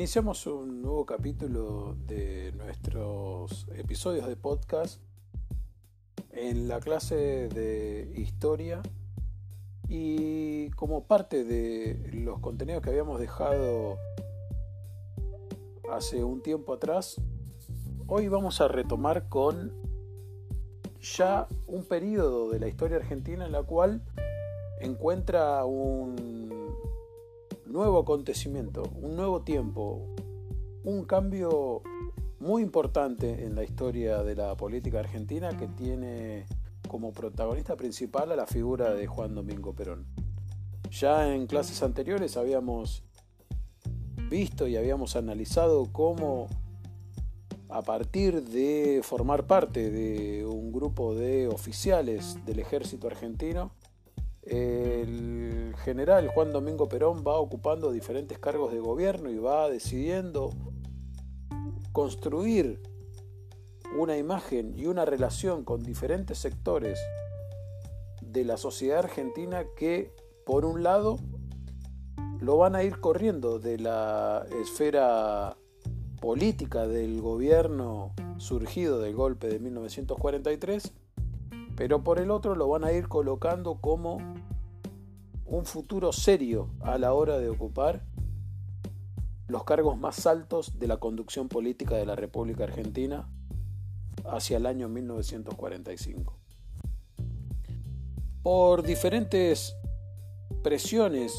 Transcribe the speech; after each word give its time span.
Iniciamos 0.00 0.46
un 0.46 0.80
nuevo 0.80 1.04
capítulo 1.04 1.94
de 2.06 2.52
nuestros 2.56 3.66
episodios 3.76 4.26
de 4.26 4.34
podcast 4.34 4.98
en 6.30 6.68
la 6.68 6.80
clase 6.80 7.48
de 7.48 8.10
historia 8.16 8.80
y 9.90 10.70
como 10.70 11.04
parte 11.04 11.44
de 11.44 12.12
los 12.14 12.38
contenidos 12.38 12.82
que 12.82 12.88
habíamos 12.88 13.20
dejado 13.20 13.98
hace 15.92 16.24
un 16.24 16.40
tiempo 16.40 16.72
atrás, 16.72 17.20
hoy 18.06 18.28
vamos 18.28 18.62
a 18.62 18.68
retomar 18.68 19.28
con 19.28 19.70
ya 21.02 21.46
un 21.66 21.84
periodo 21.84 22.48
de 22.48 22.58
la 22.58 22.68
historia 22.68 22.96
argentina 22.96 23.44
en 23.44 23.52
la 23.52 23.64
cual 23.64 24.00
encuentra 24.80 25.62
un 25.66 26.39
nuevo 27.72 28.00
acontecimiento, 28.00 28.82
un 29.00 29.16
nuevo 29.16 29.42
tiempo, 29.42 30.14
un 30.84 31.04
cambio 31.04 31.82
muy 32.38 32.62
importante 32.62 33.44
en 33.44 33.54
la 33.54 33.64
historia 33.64 34.22
de 34.22 34.34
la 34.34 34.56
política 34.56 35.00
argentina 35.00 35.56
que 35.56 35.68
tiene 35.68 36.46
como 36.88 37.12
protagonista 37.12 37.76
principal 37.76 38.32
a 38.32 38.36
la 38.36 38.46
figura 38.46 38.94
de 38.94 39.06
Juan 39.06 39.34
Domingo 39.34 39.74
Perón. 39.74 40.06
Ya 40.90 41.32
en 41.32 41.46
clases 41.46 41.82
anteriores 41.82 42.36
habíamos 42.36 43.04
visto 44.28 44.66
y 44.66 44.76
habíamos 44.76 45.14
analizado 45.16 45.86
cómo 45.92 46.48
a 47.68 47.82
partir 47.82 48.42
de 48.42 49.00
formar 49.04 49.46
parte 49.46 49.90
de 49.90 50.44
un 50.44 50.72
grupo 50.72 51.14
de 51.14 51.46
oficiales 51.46 52.44
del 52.44 52.58
ejército 52.58 53.06
argentino, 53.06 53.70
el 54.50 55.74
general 55.84 56.28
Juan 56.28 56.52
Domingo 56.52 56.88
Perón 56.88 57.24
va 57.26 57.38
ocupando 57.38 57.92
diferentes 57.92 58.38
cargos 58.38 58.72
de 58.72 58.80
gobierno 58.80 59.30
y 59.30 59.38
va 59.38 59.68
decidiendo 59.68 60.50
construir 61.92 62.82
una 63.96 64.16
imagen 64.16 64.76
y 64.76 64.86
una 64.86 65.04
relación 65.04 65.64
con 65.64 65.82
diferentes 65.82 66.38
sectores 66.38 66.98
de 68.20 68.44
la 68.44 68.56
sociedad 68.56 69.00
argentina 69.00 69.64
que, 69.76 70.12
por 70.44 70.64
un 70.64 70.82
lado, 70.82 71.18
lo 72.40 72.56
van 72.56 72.74
a 72.74 72.82
ir 72.82 73.00
corriendo 73.00 73.58
de 73.58 73.78
la 73.78 74.46
esfera 74.60 75.56
política 76.20 76.86
del 76.86 77.20
gobierno 77.20 78.14
surgido 78.38 79.00
del 79.00 79.14
golpe 79.14 79.48
de 79.48 79.58
1943, 79.58 80.92
pero 81.76 82.02
por 82.02 82.18
el 82.18 82.30
otro 82.30 82.54
lo 82.54 82.68
van 82.68 82.84
a 82.84 82.92
ir 82.92 83.08
colocando 83.08 83.80
como 83.80 84.18
un 85.50 85.66
futuro 85.66 86.12
serio 86.12 86.70
a 86.80 86.96
la 86.96 87.12
hora 87.12 87.38
de 87.38 87.48
ocupar 87.48 88.04
los 89.48 89.64
cargos 89.64 89.98
más 89.98 90.24
altos 90.26 90.78
de 90.78 90.86
la 90.86 90.98
conducción 90.98 91.48
política 91.48 91.96
de 91.96 92.06
la 92.06 92.14
República 92.14 92.64
Argentina 92.64 93.28
hacia 94.24 94.58
el 94.58 94.66
año 94.66 94.88
1945. 94.88 96.38
Por 98.44 98.84
diferentes 98.84 99.76
presiones 100.62 101.34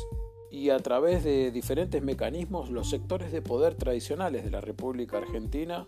y 0.52 0.72
a 0.72 0.80
través 0.80 1.24
de 1.24 1.52
diferentes 1.52 2.04
mecanismos, 2.04 2.70
los 2.70 2.90
sectores 2.90 3.32
de 3.32 3.42
poder 3.42 3.76
tradicionales 3.76 4.44
de 4.44 4.52
la 4.52 4.60
República 4.60 5.20
Argentina 5.20 5.88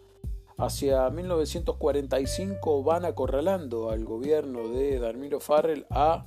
hacia 0.58 1.10
1945 1.10 2.84
van 2.84 3.04
acorralando 3.04 3.90
al 3.90 4.06
gobierno 4.06 4.70
de 4.70 4.98
Darmiro 5.00 5.42
Farrell 5.42 5.86
a, 5.90 6.26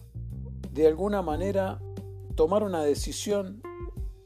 de 0.73 0.87
alguna 0.87 1.23
manera, 1.23 1.81
tomar 2.37 2.63
una 2.63 2.83
decisión 2.83 3.63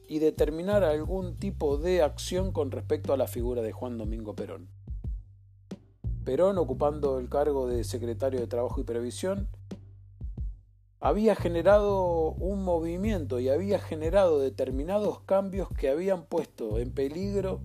y 0.08 0.18
determinar 0.18 0.82
algún 0.82 1.36
tipo 1.36 1.78
de 1.78 2.02
acción 2.02 2.50
con 2.52 2.72
respecto 2.72 3.12
a 3.12 3.16
la 3.16 3.28
figura 3.28 3.62
de 3.62 3.70
Juan 3.70 3.96
Domingo 3.96 4.34
Perón. 4.34 4.68
Perón, 6.24 6.58
ocupando 6.58 7.18
el 7.18 7.28
cargo 7.28 7.68
de 7.68 7.84
secretario 7.84 8.40
de 8.40 8.48
Trabajo 8.48 8.80
y 8.80 8.84
Previsión, 8.84 9.48
había 10.98 11.36
generado 11.36 12.32
un 12.32 12.64
movimiento 12.64 13.38
y 13.38 13.48
había 13.48 13.78
generado 13.78 14.40
determinados 14.40 15.20
cambios 15.20 15.68
que 15.70 15.88
habían 15.88 16.24
puesto 16.24 16.78
en 16.78 16.90
peligro 16.90 17.60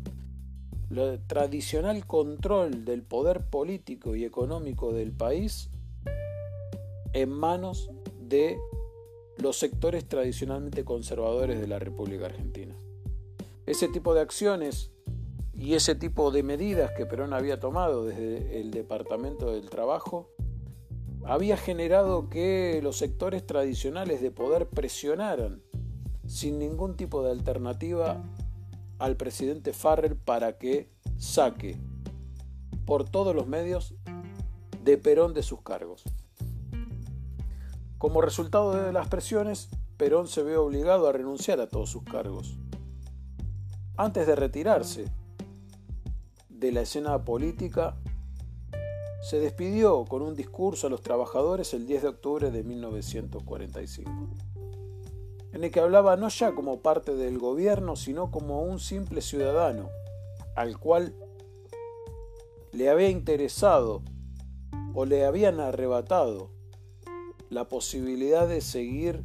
el 0.91 1.19
tradicional 1.25 2.05
control 2.05 2.85
del 2.85 3.01
poder 3.01 3.49
político 3.49 4.15
y 4.15 4.23
económico 4.23 4.93
del 4.93 5.11
país 5.11 5.71
en 7.13 7.29
manos 7.31 7.89
de 8.21 8.57
los 9.37 9.57
sectores 9.57 10.05
tradicionalmente 10.07 10.85
conservadores 10.85 11.59
de 11.59 11.67
la 11.67 11.79
República 11.79 12.25
Argentina. 12.25 12.75
Ese 13.65 13.87
tipo 13.87 14.13
de 14.13 14.21
acciones 14.21 14.91
y 15.53 15.73
ese 15.73 15.95
tipo 15.95 16.31
de 16.31 16.43
medidas 16.43 16.91
que 16.91 17.05
Perón 17.05 17.33
había 17.33 17.59
tomado 17.59 18.05
desde 18.05 18.59
el 18.59 18.71
Departamento 18.71 19.51
del 19.51 19.69
Trabajo 19.69 20.29
había 21.25 21.57
generado 21.57 22.29
que 22.29 22.79
los 22.83 22.97
sectores 22.97 23.45
tradicionales 23.45 24.21
de 24.21 24.31
poder 24.31 24.67
presionaran 24.67 25.61
sin 26.27 26.59
ningún 26.59 26.95
tipo 26.95 27.23
de 27.23 27.31
alternativa 27.31 28.23
al 28.99 29.17
presidente 29.17 29.73
Farrell 29.73 30.15
para 30.15 30.57
que 30.57 30.89
saque 31.17 31.77
por 32.85 33.09
todos 33.09 33.35
los 33.35 33.47
medios 33.47 33.95
de 34.83 34.97
Perón 34.97 35.33
de 35.33 35.41
sus 35.41 35.61
cargos. 35.61 36.03
Como 38.05 38.21
resultado 38.21 38.71
de 38.75 38.93
las 38.93 39.07
presiones, 39.07 39.67
Perón 39.97 40.27
se 40.27 40.43
ve 40.43 40.57
obligado 40.57 41.07
a 41.07 41.11
renunciar 41.11 41.59
a 41.59 41.67
todos 41.67 41.89
sus 41.89 42.03
cargos. 42.03 42.55
Antes 43.97 44.27
de 44.27 44.35
retirarse, 44.35 45.11
de 46.47 46.71
la 46.71 46.81
escena 46.81 47.25
política, 47.25 47.95
se 49.23 49.39
despidió 49.39 50.05
con 50.05 50.21
un 50.21 50.35
discurso 50.35 50.85
a 50.85 50.91
los 50.91 51.01
trabajadores 51.01 51.73
el 51.73 51.87
10 51.87 52.03
de 52.03 52.07
octubre 52.09 52.51
de 52.51 52.63
1945, 52.63 54.11
en 55.53 55.63
el 55.63 55.71
que 55.71 55.79
hablaba 55.79 56.15
no 56.15 56.29
ya 56.29 56.53
como 56.53 56.81
parte 56.81 57.15
del 57.15 57.39
gobierno, 57.39 57.95
sino 57.95 58.29
como 58.29 58.61
un 58.61 58.79
simple 58.79 59.21
ciudadano, 59.21 59.89
al 60.55 60.77
cual 60.77 61.15
le 62.71 62.87
había 62.87 63.09
interesado 63.09 64.03
o 64.93 65.05
le 65.05 65.25
habían 65.25 65.59
arrebatado 65.59 66.53
la 67.49 67.67
posibilidad 67.67 68.47
de 68.47 68.61
seguir 68.61 69.23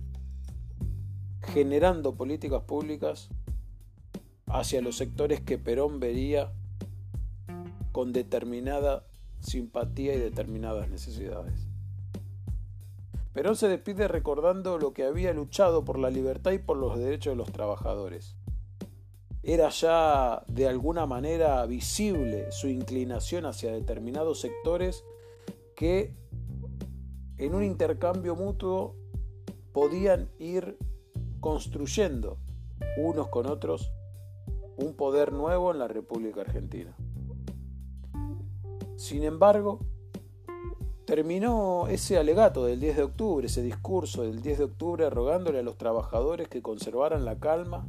generando 1.43 2.15
políticas 2.15 2.63
públicas 2.63 3.29
hacia 4.47 4.83
los 4.83 4.97
sectores 4.97 5.41
que 5.41 5.59
Perón 5.59 6.01
vería 6.01 6.53
con 7.93 8.13
determinada 8.13 9.05
simpatía 9.41 10.15
y 10.15 10.19
determinadas 10.19 10.89
necesidades. 10.91 11.67
Perón 13.33 13.57
se 13.57 13.69
despide 13.69 14.09
recordando 14.09 14.79
lo 14.79 14.93
que 14.93 15.05
había 15.05 15.33
luchado 15.33 15.85
por 15.85 15.99
la 15.99 16.11
libertad 16.11 16.51
y 16.53 16.59
por 16.59 16.77
los 16.77 16.99
derechos 16.99 17.33
de 17.33 17.37
los 17.37 17.53
trabajadores. 17.53 18.37
Era 19.43 19.71
ya 19.71 20.43
de 20.49 20.69
alguna 20.69 21.07
manera 21.07 21.65
visible 21.65 22.51
su 22.51 22.69
inclinación 22.69 23.47
hacia 23.47 23.73
determinados 23.73 24.41
sectores 24.41 25.05
que 25.75 26.13
en 27.41 27.55
un 27.55 27.65
intercambio 27.65 28.37
mutuo 28.37 28.95
podían 29.73 30.29
ir 30.39 30.77
construyendo 31.41 32.37
unos 32.99 33.29
con 33.29 33.47
otros 33.47 33.93
un 34.77 34.95
poder 34.95 35.33
nuevo 35.33 35.73
en 35.73 35.79
la 35.79 35.89
República 35.89 36.43
Argentina. 36.43 36.95
Sin 38.97 39.25
embargo, 39.25 39.81
terminó 41.07 41.87
ese 41.89 42.19
alegato 42.19 42.67
del 42.67 42.79
10 42.79 42.97
de 42.97 43.03
octubre, 43.05 43.47
ese 43.47 43.63
discurso 43.63 44.23
del 44.23 44.43
10 44.43 44.59
de 44.59 44.65
octubre 44.65 45.09
rogándole 45.09 45.61
a 45.61 45.63
los 45.63 45.79
trabajadores 45.79 46.47
que 46.49 46.61
conservaran 46.61 47.25
la 47.25 47.39
calma, 47.39 47.87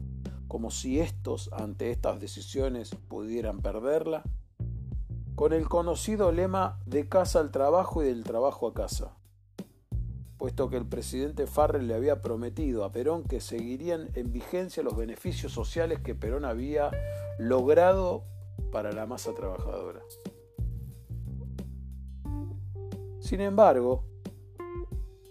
como 0.48 0.72
si 0.72 1.02
estos 1.02 1.50
ante 1.52 1.92
estas 1.92 2.22
decisiones 2.22 2.96
pudieran 3.10 3.62
perderla, 3.62 4.24
con 5.36 5.52
el 5.52 5.68
conocido 5.68 6.32
lema 6.32 6.80
de 6.86 7.10
casa 7.10 7.42
al 7.42 7.52
trabajo 7.52 8.02
y 8.02 8.06
del 8.06 8.24
trabajo 8.24 8.68
a 8.68 8.74
casa, 8.74 9.18
puesto 10.42 10.72
que 10.72 10.78
el 10.78 10.88
presidente 10.88 11.46
Farrell 11.46 11.88
le 11.88 11.94
había 11.94 12.20
prometido 12.20 12.84
a 12.84 12.92
Perón 12.92 13.22
que 13.26 13.40
seguirían 13.40 14.10
en 14.16 14.32
vigencia 14.32 14.82
los 14.82 14.98
beneficios 14.98 15.52
sociales 15.52 16.00
que 16.00 16.16
Perón 16.16 16.46
había 16.46 16.90
logrado 17.38 18.24
para 18.72 18.92
la 18.92 19.06
masa 19.06 19.36
trabajadora. 19.36 20.02
Sin 23.20 23.40
embargo, 23.40 24.04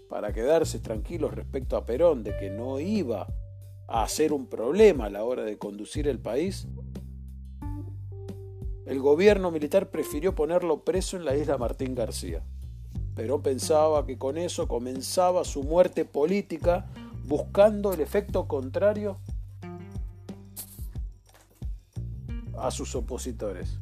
para 0.07 0.31
quedarse 0.31 0.79
tranquilos 0.79 1.33
respecto 1.33 1.75
a 1.75 1.85
Perón 1.85 2.23
de 2.23 2.37
que 2.37 2.49
no 2.49 2.79
iba 2.79 3.27
a 3.89 4.07
ser 4.07 4.31
un 4.31 4.47
problema 4.47 5.07
a 5.07 5.09
la 5.09 5.25
hora 5.25 5.43
de 5.43 5.57
conducir 5.57 6.07
el 6.07 6.19
país, 6.19 6.69
el 8.85 8.99
gobierno 9.01 9.51
militar 9.51 9.89
prefirió 9.89 10.35
ponerlo 10.35 10.85
preso 10.85 11.17
en 11.17 11.25
la 11.25 11.35
isla 11.35 11.57
Martín 11.57 11.95
García. 11.95 12.45
Perón 13.15 13.41
pensaba 13.41 14.05
que 14.05 14.17
con 14.17 14.37
eso 14.37 14.67
comenzaba 14.67 15.43
su 15.43 15.63
muerte 15.63 16.05
política 16.05 16.85
buscando 17.25 17.93
el 17.93 17.99
efecto 17.99 18.47
contrario 18.47 19.17
a 22.57 22.71
sus 22.71 22.95
opositores. 22.95 23.77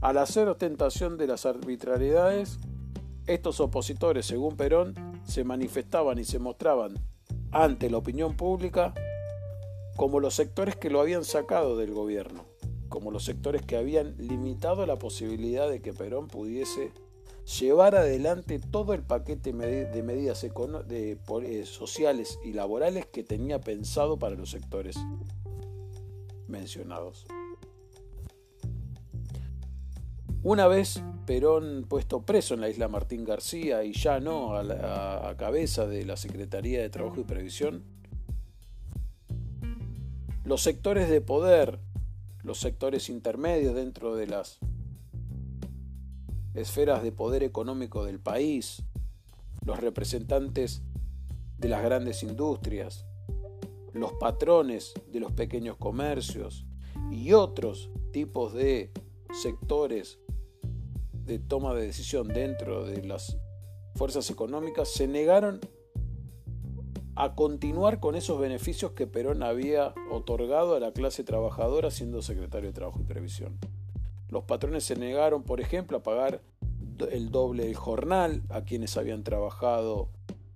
Al 0.00 0.18
hacer 0.18 0.48
ostentación 0.48 1.18
de 1.18 1.26
las 1.26 1.44
arbitrariedades, 1.44 2.58
estos 3.26 3.60
opositores, 3.60 4.26
según 4.26 4.56
Perón, 4.56 4.94
se 5.24 5.44
manifestaban 5.44 6.18
y 6.18 6.24
se 6.24 6.38
mostraban 6.38 6.94
ante 7.50 7.90
la 7.90 7.98
opinión 7.98 8.36
pública 8.36 8.94
como 9.96 10.20
los 10.20 10.34
sectores 10.34 10.76
que 10.76 10.90
lo 10.90 11.00
habían 11.00 11.24
sacado 11.24 11.76
del 11.76 11.92
gobierno, 11.92 12.44
como 12.88 13.10
los 13.10 13.24
sectores 13.24 13.62
que 13.62 13.76
habían 13.76 14.14
limitado 14.18 14.86
la 14.86 14.96
posibilidad 14.96 15.68
de 15.68 15.82
que 15.82 15.92
Perón 15.92 16.28
pudiese 16.28 16.92
llevar 17.48 17.96
adelante 17.96 18.58
todo 18.58 18.92
el 18.92 19.02
paquete 19.02 19.52
de 19.52 20.02
medidas 20.02 20.44
eh, 20.44 21.64
sociales 21.64 22.38
y 22.44 22.52
laborales 22.52 23.06
que 23.06 23.24
tenía 23.24 23.60
pensado 23.60 24.18
para 24.18 24.34
los 24.34 24.50
sectores 24.50 24.96
mencionados. 26.46 27.26
Una 30.42 30.66
vez 30.68 31.02
Perón 31.26 31.86
puesto 31.88 32.22
preso 32.22 32.54
en 32.54 32.60
la 32.60 32.68
isla 32.68 32.88
Martín 32.88 33.24
García 33.24 33.82
y 33.82 33.92
ya 33.92 34.20
no 34.20 34.54
a, 34.54 35.28
a 35.28 35.36
cabeza 35.36 35.86
de 35.86 36.04
la 36.04 36.16
Secretaría 36.16 36.80
de 36.80 36.90
Trabajo 36.90 37.20
y 37.20 37.24
Previsión, 37.24 37.82
los 40.44 40.62
sectores 40.62 41.08
de 41.08 41.20
poder, 41.20 41.78
los 42.42 42.58
sectores 42.58 43.08
intermedios 43.08 43.74
dentro 43.74 44.14
de 44.14 44.26
las 44.26 44.60
esferas 46.54 47.02
de 47.02 47.12
poder 47.12 47.42
económico 47.42 48.04
del 48.04 48.20
país, 48.20 48.82
los 49.64 49.80
representantes 49.80 50.82
de 51.58 51.68
las 51.68 51.82
grandes 51.82 52.22
industrias, 52.22 53.06
los 53.92 54.12
patrones 54.14 54.94
de 55.12 55.20
los 55.20 55.32
pequeños 55.32 55.76
comercios 55.76 56.66
y 57.10 57.32
otros 57.32 57.90
tipos 58.12 58.54
de 58.54 58.92
sectores 59.32 60.18
de 61.12 61.38
toma 61.38 61.74
de 61.74 61.86
decisión 61.86 62.28
dentro 62.28 62.86
de 62.86 63.04
las 63.04 63.36
fuerzas 63.94 64.30
económicas 64.30 64.88
se 64.88 65.06
negaron 65.06 65.60
a 67.16 67.34
continuar 67.34 67.98
con 67.98 68.14
esos 68.14 68.40
beneficios 68.40 68.92
que 68.92 69.08
Perón 69.08 69.42
había 69.42 69.92
otorgado 70.10 70.76
a 70.76 70.80
la 70.80 70.92
clase 70.92 71.24
trabajadora 71.24 71.90
siendo 71.90 72.22
secretario 72.22 72.68
de 72.68 72.72
Trabajo 72.72 73.00
y 73.00 73.04
Previsión. 73.04 73.58
Los 74.30 74.44
patrones 74.44 74.84
se 74.84 74.96
negaron, 74.96 75.42
por 75.42 75.60
ejemplo, 75.60 75.98
a 75.98 76.02
pagar 76.02 76.42
el 77.10 77.30
doble 77.30 77.64
del 77.64 77.76
jornal 77.76 78.42
a 78.50 78.62
quienes 78.62 78.96
habían 78.96 79.24
trabajado 79.24 80.10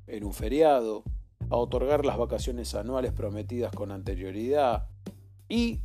en 0.06 0.24
un 0.24 0.34
feriado, 0.34 1.04
a 1.50 1.56
otorgar 1.56 2.04
las 2.04 2.18
vacaciones 2.18 2.74
anuales 2.74 3.12
prometidas 3.12 3.74
con 3.74 3.90
anterioridad 3.90 4.88
y 5.48 5.80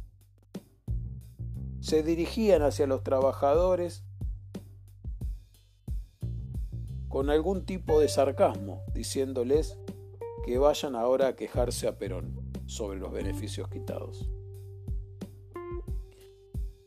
se 1.79 2.03
dirigían 2.03 2.61
hacia 2.63 2.87
los 2.87 3.03
trabajadores 3.03 4.03
con 7.07 7.29
algún 7.29 7.65
tipo 7.65 7.99
de 7.99 8.09
sarcasmo, 8.09 8.83
diciéndoles 8.93 9.77
que 10.45 10.57
vayan 10.57 10.95
ahora 10.95 11.27
a 11.27 11.35
quejarse 11.35 11.87
a 11.87 11.97
Perón 11.97 12.51
sobre 12.65 12.99
los 12.99 13.11
beneficios 13.11 13.69
quitados. 13.69 14.29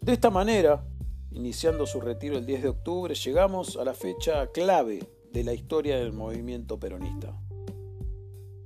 De 0.00 0.12
esta 0.12 0.31
manera, 0.31 0.85
iniciando 1.32 1.87
su 1.87 2.00
retiro 2.00 2.37
el 2.37 2.47
10 2.47 2.62
de 2.62 2.69
octubre, 2.69 3.15
llegamos 3.15 3.77
a 3.77 3.85
la 3.85 3.94
fecha 3.94 4.49
clave 4.49 5.09
de 5.32 5.44
la 5.44 5.53
historia 5.53 5.99
del 5.99 6.12
movimiento 6.12 6.79
peronista, 6.79 7.38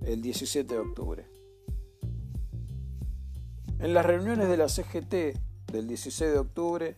el 0.03 0.23
17 0.23 0.73
de 0.73 0.81
octubre. 0.81 1.27
En 3.79 3.93
las 3.93 4.07
reuniones 4.07 4.49
de 4.49 4.57
la 4.57 4.69
CGT 4.69 5.39
del 5.73 5.89
16 5.89 6.33
de 6.33 6.39
octubre 6.39 6.97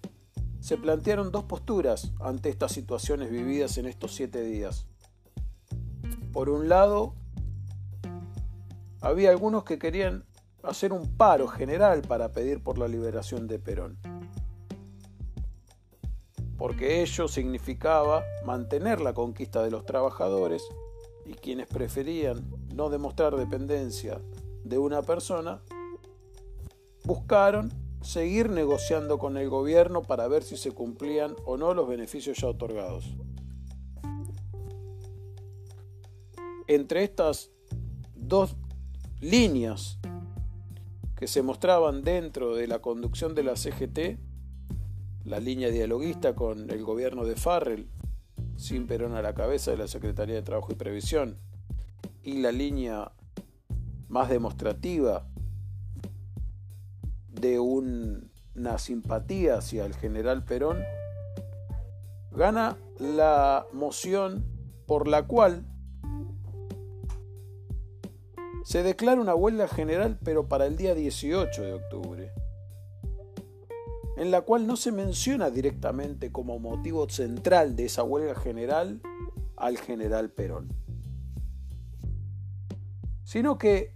se 0.61 0.77
plantearon 0.77 1.33
dos 1.33 1.45
posturas 1.45 2.13
ante 2.21 2.49
estas 2.49 2.73
situaciones 2.73 3.31
vividas 3.31 3.79
en 3.79 3.87
estos 3.87 4.15
siete 4.15 4.43
días. 4.43 4.87
Por 6.33 6.49
un 6.49 6.69
lado, 6.69 7.15
había 9.01 9.31
algunos 9.31 9.65
que 9.65 9.79
querían 9.79 10.25
hacer 10.63 10.93
un 10.93 11.17
paro 11.17 11.49
general 11.49 12.03
para 12.03 12.33
pedir 12.33 12.63
por 12.63 12.79
la 12.79 12.89
liberación 12.89 13.47
de 13.47 13.59
Perón 13.59 13.99
porque 16.59 17.03
ello 17.03 17.29
significaba 17.29 18.25
mantener 18.45 19.01
la 19.01 19.15
conquista 19.15 19.63
de 19.63 19.71
los 19.71 19.85
trabajadores 19.85 20.63
y 21.25 21.35
quienes 21.35 21.67
preferían 21.67 22.51
no 22.75 22.89
demostrar 22.89 23.37
dependencia 23.37 24.21
de 24.65 24.79
una 24.79 25.03
persona, 25.03 25.61
buscaron 27.05 27.73
seguir 28.01 28.51
negociando 28.51 29.19
con 29.19 29.37
el 29.37 29.49
gobierno 29.49 30.03
para 30.03 30.29
ver 30.29 30.43
si 30.43 30.57
se 30.57 30.71
cumplían 30.73 31.35
o 31.45 31.57
no 31.57 31.75
los 31.75 31.89
beneficios 31.89 32.39
ya 32.39 32.49
otorgados. 32.49 33.05
Entre 36.69 37.05
estas 37.05 37.51
dos 38.15 38.57
líneas 39.21 39.99
que 41.17 41.27
se 41.27 41.43
mostraban 41.43 42.03
dentro 42.03 42.55
de 42.55 42.67
la 42.67 42.81
conducción 42.81 43.35
de 43.35 43.45
la 43.45 43.57
CGT, 43.57 44.19
la 45.27 45.41
línea 45.41 45.71
dialoguista 45.71 46.37
con 46.37 46.71
el 46.71 46.85
gobierno 46.85 47.25
de 47.25 47.35
Farrell, 47.35 47.89
sin 48.57 48.87
Perón 48.87 49.15
a 49.17 49.23
la 49.23 49.35
cabeza 49.35 49.73
de 49.73 49.77
la 49.77 49.89
Secretaría 49.89 50.37
de 50.37 50.43
Trabajo 50.43 50.73
y 50.73 50.77
Previsión, 50.77 51.37
y 52.23 52.39
la 52.39 52.53
línea 52.53 53.11
más 54.09 54.31
demostrativa 54.31 55.27
de 57.29 57.59
una 57.59 58.79
simpatía 58.79 59.57
hacia 59.57 59.85
el 59.85 59.95
general 59.95 60.45
Perón, 60.45 60.79
gana 62.31 62.77
la 63.01 63.67
moción 63.73 64.45
por 64.87 65.09
la 65.09 65.27
cual 65.27 65.67
se 68.63 68.85
declara 68.85 69.21
una 69.21 69.35
huelga 69.35 69.67
general 69.67 70.19
pero 70.23 70.49
para 70.49 70.67
el 70.67 70.77
día 70.77 70.95
18 70.95 71.63
de 71.63 71.73
octubre 71.73 72.33
en 74.17 74.31
la 74.31 74.41
cual 74.41 74.67
no 74.67 74.77
se 74.77 74.93
menciona 74.93 75.51
directamente 75.51 76.33
como 76.33 76.59
motivo 76.59 77.09
central 77.09 77.77
de 77.77 77.85
esa 77.85 78.03
huelga 78.03 78.35
general 78.35 79.01
al 79.57 79.77
general 79.79 80.31
Perón, 80.31 80.69
sino 83.25 83.59
que 83.59 83.95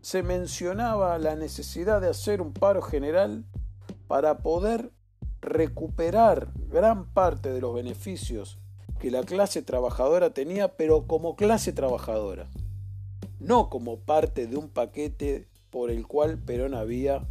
se 0.00 0.22
mencionaba 0.22 1.18
la 1.18 1.34
necesidad 1.34 2.00
de 2.00 2.08
hacer 2.08 2.40
un 2.40 2.52
paro 2.52 2.82
general 2.82 3.44
para 4.06 4.38
poder 4.38 4.92
recuperar 5.40 6.52
gran 6.68 7.12
parte 7.12 7.52
de 7.52 7.60
los 7.60 7.74
beneficios 7.74 8.58
que 8.98 9.10
la 9.10 9.22
clase 9.22 9.62
trabajadora 9.62 10.30
tenía, 10.34 10.76
pero 10.76 11.06
como 11.06 11.36
clase 11.36 11.72
trabajadora, 11.72 12.48
no 13.38 13.70
como 13.70 14.00
parte 14.00 14.46
de 14.46 14.56
un 14.56 14.68
paquete 14.68 15.48
por 15.70 15.90
el 15.90 16.06
cual 16.06 16.38
Perón 16.38 16.74
había 16.74 17.26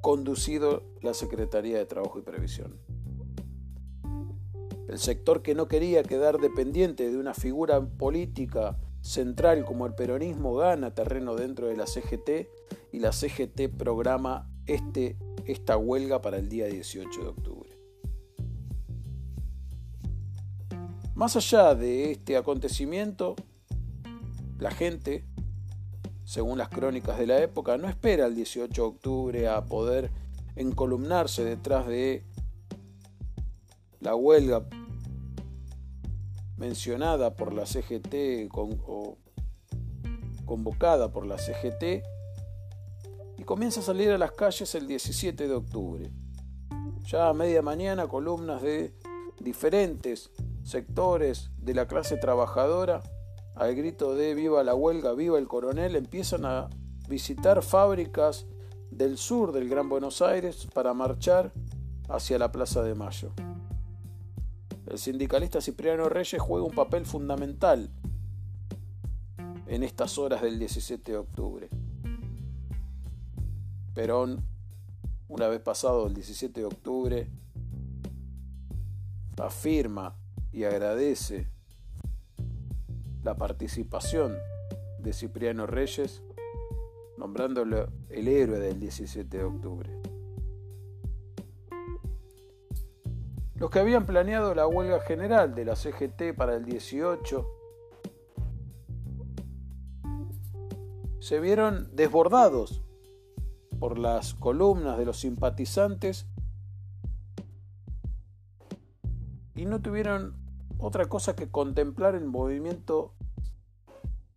conducido 0.00 0.82
la 1.02 1.14
Secretaría 1.14 1.78
de 1.78 1.86
Trabajo 1.86 2.18
y 2.18 2.22
Previsión. 2.22 2.78
El 4.88 4.98
sector 4.98 5.42
que 5.42 5.54
no 5.54 5.68
quería 5.68 6.02
quedar 6.02 6.38
dependiente 6.38 7.10
de 7.10 7.16
una 7.16 7.34
figura 7.34 7.80
política 7.80 8.76
central 9.02 9.64
como 9.64 9.86
el 9.86 9.94
peronismo 9.94 10.54
gana 10.56 10.94
terreno 10.94 11.36
dentro 11.36 11.68
de 11.68 11.76
la 11.76 11.86
CGT 11.86 12.48
y 12.92 12.98
la 12.98 13.12
CGT 13.12 13.68
programa 13.76 14.50
este, 14.66 15.16
esta 15.46 15.76
huelga 15.76 16.20
para 16.20 16.38
el 16.38 16.48
día 16.48 16.66
18 16.66 17.22
de 17.22 17.28
octubre. 17.28 17.70
Más 21.14 21.36
allá 21.36 21.74
de 21.74 22.12
este 22.12 22.36
acontecimiento, 22.36 23.36
la 24.58 24.70
gente 24.70 25.24
según 26.30 26.58
las 26.58 26.68
crónicas 26.68 27.18
de 27.18 27.26
la 27.26 27.40
época, 27.40 27.76
no 27.76 27.88
espera 27.88 28.26
el 28.26 28.36
18 28.36 28.72
de 28.72 28.88
octubre 28.88 29.48
a 29.48 29.64
poder 29.64 30.12
encolumnarse 30.54 31.42
detrás 31.44 31.88
de 31.88 32.24
la 33.98 34.14
huelga 34.14 34.64
mencionada 36.56 37.34
por 37.34 37.52
la 37.52 37.66
CGT 37.66 38.48
o 38.52 39.18
convocada 40.46 41.10
por 41.12 41.26
la 41.26 41.36
CGT 41.36 42.04
y 43.36 43.42
comienza 43.42 43.80
a 43.80 43.82
salir 43.82 44.12
a 44.12 44.18
las 44.18 44.30
calles 44.30 44.72
el 44.76 44.86
17 44.86 45.48
de 45.48 45.54
octubre. 45.54 46.12
Ya 47.06 47.28
a 47.28 47.34
media 47.34 47.60
mañana 47.60 48.06
columnas 48.06 48.62
de 48.62 48.94
diferentes 49.40 50.30
sectores 50.62 51.50
de 51.58 51.74
la 51.74 51.88
clase 51.88 52.16
trabajadora 52.18 53.02
al 53.54 53.74
grito 53.74 54.14
de 54.14 54.34
viva 54.34 54.62
la 54.64 54.74
huelga, 54.74 55.12
viva 55.12 55.38
el 55.38 55.48
coronel, 55.48 55.96
empiezan 55.96 56.44
a 56.44 56.68
visitar 57.08 57.62
fábricas 57.62 58.46
del 58.90 59.18
sur 59.18 59.52
del 59.52 59.68
Gran 59.68 59.88
Buenos 59.88 60.22
Aires 60.22 60.66
para 60.72 60.94
marchar 60.94 61.52
hacia 62.08 62.38
la 62.38 62.50
Plaza 62.52 62.82
de 62.82 62.94
Mayo. 62.94 63.32
El 64.86 64.98
sindicalista 64.98 65.60
Cipriano 65.60 66.08
Reyes 66.08 66.40
juega 66.40 66.66
un 66.66 66.74
papel 66.74 67.06
fundamental 67.06 67.90
en 69.66 69.82
estas 69.84 70.18
horas 70.18 70.42
del 70.42 70.58
17 70.58 71.12
de 71.12 71.18
octubre. 71.18 71.68
Perón, 73.94 74.44
una 75.28 75.46
vez 75.48 75.60
pasado 75.60 76.06
el 76.06 76.14
17 76.14 76.60
de 76.60 76.66
octubre, 76.66 77.30
afirma 79.40 80.16
y 80.52 80.64
agradece 80.64 81.48
la 83.22 83.36
participación 83.36 84.36
de 84.98 85.12
Cipriano 85.12 85.66
Reyes, 85.66 86.22
nombrándolo 87.18 87.88
el 88.08 88.28
héroe 88.28 88.58
del 88.58 88.80
17 88.80 89.38
de 89.38 89.44
octubre. 89.44 89.90
Los 93.54 93.70
que 93.70 93.78
habían 93.78 94.06
planeado 94.06 94.54
la 94.54 94.66
huelga 94.66 95.00
general 95.00 95.54
de 95.54 95.66
la 95.66 95.76
CGT 95.76 96.34
para 96.34 96.56
el 96.56 96.64
18 96.64 97.46
se 101.18 101.40
vieron 101.40 101.94
desbordados 101.94 102.82
por 103.78 103.98
las 103.98 104.32
columnas 104.34 104.96
de 104.96 105.04
los 105.04 105.20
simpatizantes 105.20 106.26
y 109.54 109.66
no 109.66 109.82
tuvieron 109.82 110.39
otra 110.80 111.06
cosa 111.06 111.36
que 111.36 111.50
contemplar 111.50 112.14
el 112.14 112.24
movimiento 112.24 113.12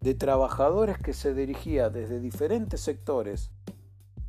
de 0.02 0.14
trabajadores 0.14 0.98
que 0.98 1.14
se 1.14 1.34
dirigía 1.34 1.90
desde 1.90 2.20
diferentes 2.20 2.82
sectores, 2.82 3.52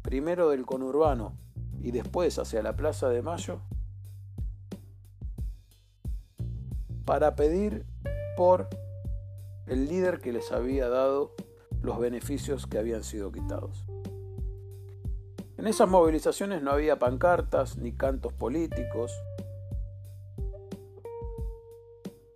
primero 0.03 0.51
del 0.51 0.65
conurbano 0.65 1.37
y 1.83 1.91
después 1.91 2.39
hacia 2.39 2.63
la 2.63 2.77
Plaza 2.77 3.09
de 3.09 3.23
Mayo, 3.23 3.61
para 7.05 7.35
pedir 7.35 7.85
por 8.37 8.69
el 9.67 9.89
líder 9.89 10.21
que 10.21 10.33
les 10.33 10.53
había 10.53 10.89
dado 10.89 11.35
los 11.83 11.99
beneficios 11.99 12.67
que 12.67 12.79
habían 12.79 13.03
sido 13.03 13.33
quitados. 13.33 13.85
En 15.57 15.67
esas 15.67 15.89
movilizaciones 15.89 16.63
no 16.63 16.71
había 16.71 16.99
pancartas 16.99 17.79
ni 17.79 17.93
cantos 17.93 18.33
políticos. 18.33 19.13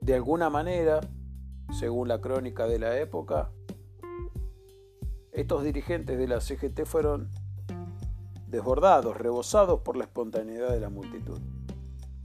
De 0.08 0.14
alguna 0.14 0.48
manera, 0.48 1.00
según 1.78 2.08
la 2.08 2.18
crónica 2.18 2.66
de 2.66 2.78
la 2.78 2.98
época, 2.98 3.50
estos 5.32 5.62
dirigentes 5.62 6.16
de 6.16 6.26
la 6.26 6.40
CGT 6.40 6.86
fueron 6.86 7.28
desbordados, 8.46 9.18
rebosados 9.18 9.80
por 9.82 9.98
la 9.98 10.04
espontaneidad 10.04 10.70
de 10.70 10.80
la 10.80 10.88
multitud. 10.88 11.38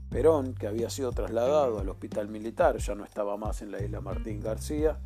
Perón, 0.08 0.54
que 0.54 0.66
había 0.66 0.88
sido 0.88 1.12
trasladado 1.12 1.78
al 1.78 1.90
hospital 1.90 2.28
militar, 2.28 2.78
ya 2.78 2.94
no 2.94 3.04
estaba 3.04 3.36
más 3.36 3.60
en 3.60 3.70
la 3.70 3.82
isla 3.82 4.00
Martín 4.00 4.40
García, 4.40 4.98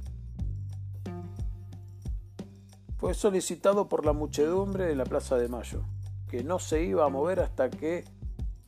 fue 2.97 3.13
solicitado 3.13 3.89
por 3.89 4.07
la 4.07 4.13
muchedumbre 4.13 4.87
de 4.87 4.95
la 4.95 5.05
Plaza 5.05 5.37
de 5.37 5.49
Mayo, 5.49 5.83
que 6.29 6.45
no 6.45 6.61
se 6.61 6.85
iba 6.85 7.05
a 7.05 7.09
mover 7.09 7.41
hasta 7.41 7.71
que 7.71 8.05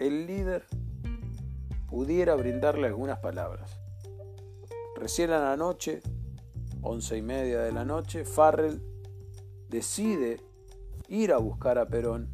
el 0.00 0.26
líder 0.26 0.66
pudiera 1.88 2.34
brindarle 2.34 2.88
algunas 2.88 3.20
palabras. 3.20 3.79
Recién 5.00 5.30
a 5.30 5.38
la 5.38 5.57
noche, 5.57 6.02
once 6.83 7.16
y 7.16 7.23
media 7.23 7.61
de 7.61 7.73
la 7.73 7.87
noche, 7.87 8.26
Farrell 8.26 8.83
decide 9.71 10.42
ir 11.09 11.33
a 11.33 11.38
buscar 11.38 11.78
a 11.78 11.88
Perón 11.88 12.28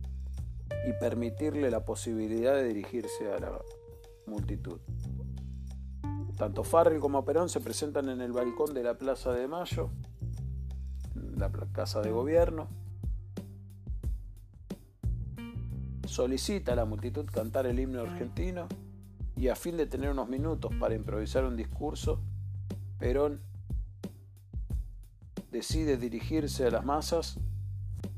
y 0.85 0.93
permitirle 0.99 1.71
la 1.71 1.85
posibilidad 1.85 2.57
de 2.57 2.65
dirigirse 2.65 3.33
a 3.33 3.39
la 3.39 3.53
multitud. 4.27 4.81
Tanto 6.37 6.65
Farrell 6.65 6.99
como 6.99 7.25
Perón 7.25 7.49
se 7.49 7.61
presentan 7.61 8.09
en 8.09 8.21
el 8.21 8.33
balcón 8.33 8.75
de 8.75 8.83
la 8.83 8.99
Plaza 8.99 9.31
de 9.31 9.47
Mayo, 9.47 9.91
la 11.37 11.53
casa 11.73 12.03
de 12.03 12.11
gobierno. 12.11 12.67
Solicita 16.05 16.73
a 16.73 16.77
la 16.77 16.85
multitud 16.85 17.27
cantar 17.27 17.67
el 17.67 17.79
himno 17.79 18.01
argentino 18.01 18.67
y 19.37 19.47
a 19.47 19.55
fin 19.55 19.77
de 19.77 19.87
tener 19.87 20.11
unos 20.11 20.29
minutos 20.29 20.75
para 20.81 20.97
improvisar 20.97 21.45
un 21.45 21.55
discurso, 21.55 22.21
Perón 22.99 23.41
decide 25.51 25.97
dirigirse 25.97 26.67
a 26.67 26.71
las 26.71 26.85
masas 26.85 27.39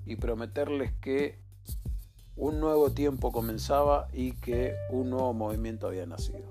y 0.07 0.17
prometerles 0.17 0.93
que 1.01 1.39
un 2.37 2.61
nuevo 2.61 2.91
tiempo 2.91 3.33
comenzaba 3.33 4.09
y 4.13 4.33
que 4.33 4.75
un 4.91 5.11
nuevo 5.11 5.35
movimiento 5.35 5.89
había 5.89 6.07
nacido. 6.07 6.49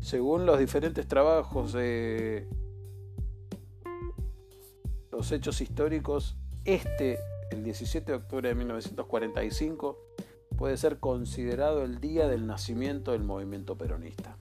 Según 0.00 0.44
los 0.44 0.58
diferentes 0.58 1.08
trabajos 1.08 1.72
de 1.72 2.46
los 5.10 5.32
hechos 5.32 5.62
históricos, 5.62 6.36
este, 6.66 7.18
el 7.50 7.64
17 7.64 8.12
de 8.12 8.18
octubre 8.18 8.48
de 8.50 8.54
1945, 8.54 9.98
puede 10.56 10.76
ser 10.76 10.98
considerado 10.98 11.82
el 11.82 12.00
día 12.00 12.28
del 12.28 12.46
nacimiento 12.46 13.12
del 13.12 13.24
movimiento 13.24 13.78
peronista. 13.78 14.36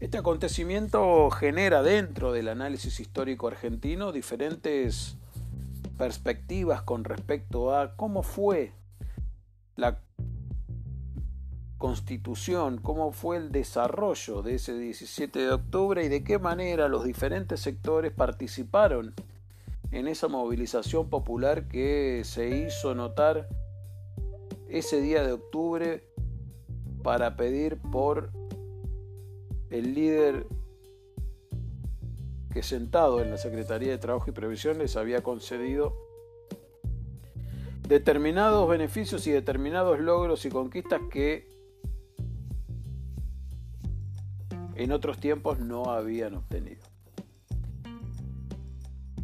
Este 0.00 0.16
acontecimiento 0.16 1.28
genera 1.30 1.82
dentro 1.82 2.32
del 2.32 2.48
análisis 2.48 3.00
histórico 3.00 3.48
argentino 3.48 4.12
diferentes 4.12 5.18
perspectivas 5.98 6.80
con 6.80 7.04
respecto 7.04 7.74
a 7.74 7.96
cómo 7.96 8.22
fue 8.22 8.72
la 9.76 10.00
constitución, 11.76 12.78
cómo 12.78 13.12
fue 13.12 13.36
el 13.36 13.52
desarrollo 13.52 14.40
de 14.40 14.54
ese 14.54 14.72
17 14.72 15.38
de 15.38 15.52
octubre 15.52 16.02
y 16.02 16.08
de 16.08 16.24
qué 16.24 16.38
manera 16.38 16.88
los 16.88 17.04
diferentes 17.04 17.60
sectores 17.60 18.10
participaron 18.10 19.12
en 19.90 20.08
esa 20.08 20.28
movilización 20.28 21.10
popular 21.10 21.68
que 21.68 22.22
se 22.24 22.48
hizo 22.48 22.94
notar 22.94 23.48
ese 24.66 25.02
día 25.02 25.22
de 25.22 25.32
octubre 25.32 26.08
para 27.02 27.36
pedir 27.36 27.76
por 27.76 28.39
el 29.70 29.94
líder 29.94 30.46
que 32.52 32.62
sentado 32.62 33.22
en 33.22 33.30
la 33.30 33.38
Secretaría 33.38 33.90
de 33.90 33.98
Trabajo 33.98 34.28
y 34.28 34.32
Previsión 34.32 34.78
les 34.78 34.96
había 34.96 35.22
concedido 35.22 35.96
determinados 37.86 38.68
beneficios 38.68 39.26
y 39.26 39.30
determinados 39.30 39.98
logros 40.00 40.44
y 40.44 40.50
conquistas 40.50 41.00
que 41.10 41.48
en 44.74 44.92
otros 44.92 45.18
tiempos 45.18 45.58
no 45.60 45.84
habían 45.90 46.34
obtenido. 46.34 46.82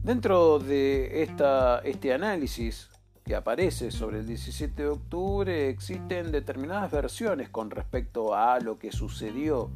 Dentro 0.03 0.61
de 0.61 1.23
esta, 1.23 1.81
este 1.81 2.13
análisis 2.13 2.89
que 3.25 3.35
aparece 3.35 3.91
sobre 3.91 4.21
el 4.21 4.27
17 4.27 4.83
de 4.83 4.89
octubre 4.89 5.69
existen 5.69 6.31
determinadas 6.31 6.93
versiones 6.93 7.49
con 7.49 7.71
respecto 7.71 8.35
a 8.35 8.61
lo 8.61 8.79
que 8.79 8.93
sucedió 8.93 9.71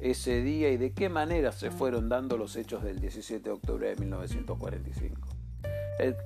ese 0.00 0.42
día 0.42 0.70
y 0.70 0.76
de 0.76 0.92
qué 0.92 1.08
manera 1.08 1.52
se 1.52 1.70
fueron 1.70 2.08
dando 2.08 2.36
los 2.36 2.56
hechos 2.56 2.82
del 2.82 3.00
17 3.00 3.42
de 3.42 3.50
octubre 3.50 3.88
de 3.88 3.96
1945. 3.96 5.28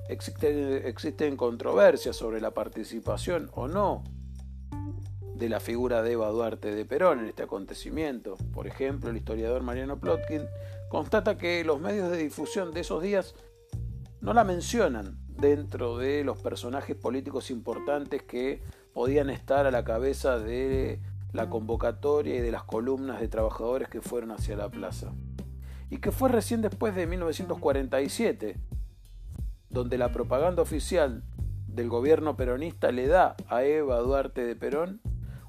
Existen, 0.09 0.85
existen 0.85 1.37
controversias 1.37 2.15
sobre 2.15 2.41
la 2.41 2.51
participación 2.51 3.49
o 3.53 3.67
no 3.67 4.03
de 5.35 5.49
la 5.49 5.59
figura 5.59 6.03
de 6.03 6.11
Eva 6.11 6.29
Duarte 6.29 6.75
de 6.75 6.85
Perón 6.85 7.19
en 7.19 7.25
este 7.25 7.43
acontecimiento. 7.43 8.37
Por 8.53 8.67
ejemplo, 8.67 9.09
el 9.09 9.17
historiador 9.17 9.63
Mariano 9.63 9.99
Plotkin 9.99 10.43
constata 10.89 11.37
que 11.37 11.63
los 11.63 11.79
medios 11.79 12.11
de 12.11 12.17
difusión 12.17 12.71
de 12.71 12.81
esos 12.81 13.01
días 13.01 13.33
no 14.19 14.33
la 14.33 14.43
mencionan 14.43 15.17
dentro 15.29 15.97
de 15.97 16.23
los 16.23 16.37
personajes 16.37 16.95
políticos 16.95 17.49
importantes 17.49 18.21
que 18.21 18.61
podían 18.93 19.29
estar 19.29 19.65
a 19.65 19.71
la 19.71 19.83
cabeza 19.83 20.37
de 20.37 20.99
la 21.33 21.49
convocatoria 21.49 22.35
y 22.35 22.41
de 22.41 22.51
las 22.51 22.63
columnas 22.63 23.19
de 23.19 23.27
trabajadores 23.27 23.87
que 23.87 24.01
fueron 24.01 24.31
hacia 24.31 24.55
la 24.55 24.69
plaza. 24.69 25.13
Y 25.89 25.97
que 25.97 26.11
fue 26.11 26.29
recién 26.29 26.61
después 26.61 26.95
de 26.95 27.07
1947, 27.07 28.57
donde 29.69 29.97
la 29.97 30.11
propaganda 30.11 30.61
oficial 30.61 31.23
del 31.67 31.89
gobierno 31.89 32.35
peronista 32.35 32.91
le 32.91 33.07
da 33.07 33.35
a 33.47 33.63
Eva 33.63 33.99
Duarte 33.99 34.45
de 34.45 34.55
Perón 34.55 35.01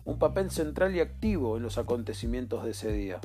un 0.04 0.18
papel 0.18 0.50
central 0.50 0.94
y 0.94 1.00
activo 1.00 1.56
en 1.56 1.62
los 1.62 1.78
acontecimientos 1.78 2.64
de 2.64 2.70
ese 2.70 2.92
día. 2.92 3.20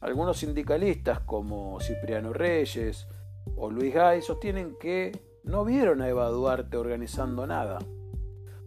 Algunos 0.00 0.38
sindicalistas 0.38 1.20
como 1.20 1.80
Cipriano 1.80 2.32
Reyes 2.32 3.08
o 3.56 3.70
Luis 3.70 3.94
Gay 3.94 4.22
sostienen 4.22 4.76
que 4.78 5.12
no 5.42 5.64
vieron 5.64 6.02
a 6.02 6.08
Eva 6.08 6.28
Duarte 6.28 6.76
organizando 6.76 7.46
nada. 7.46 7.78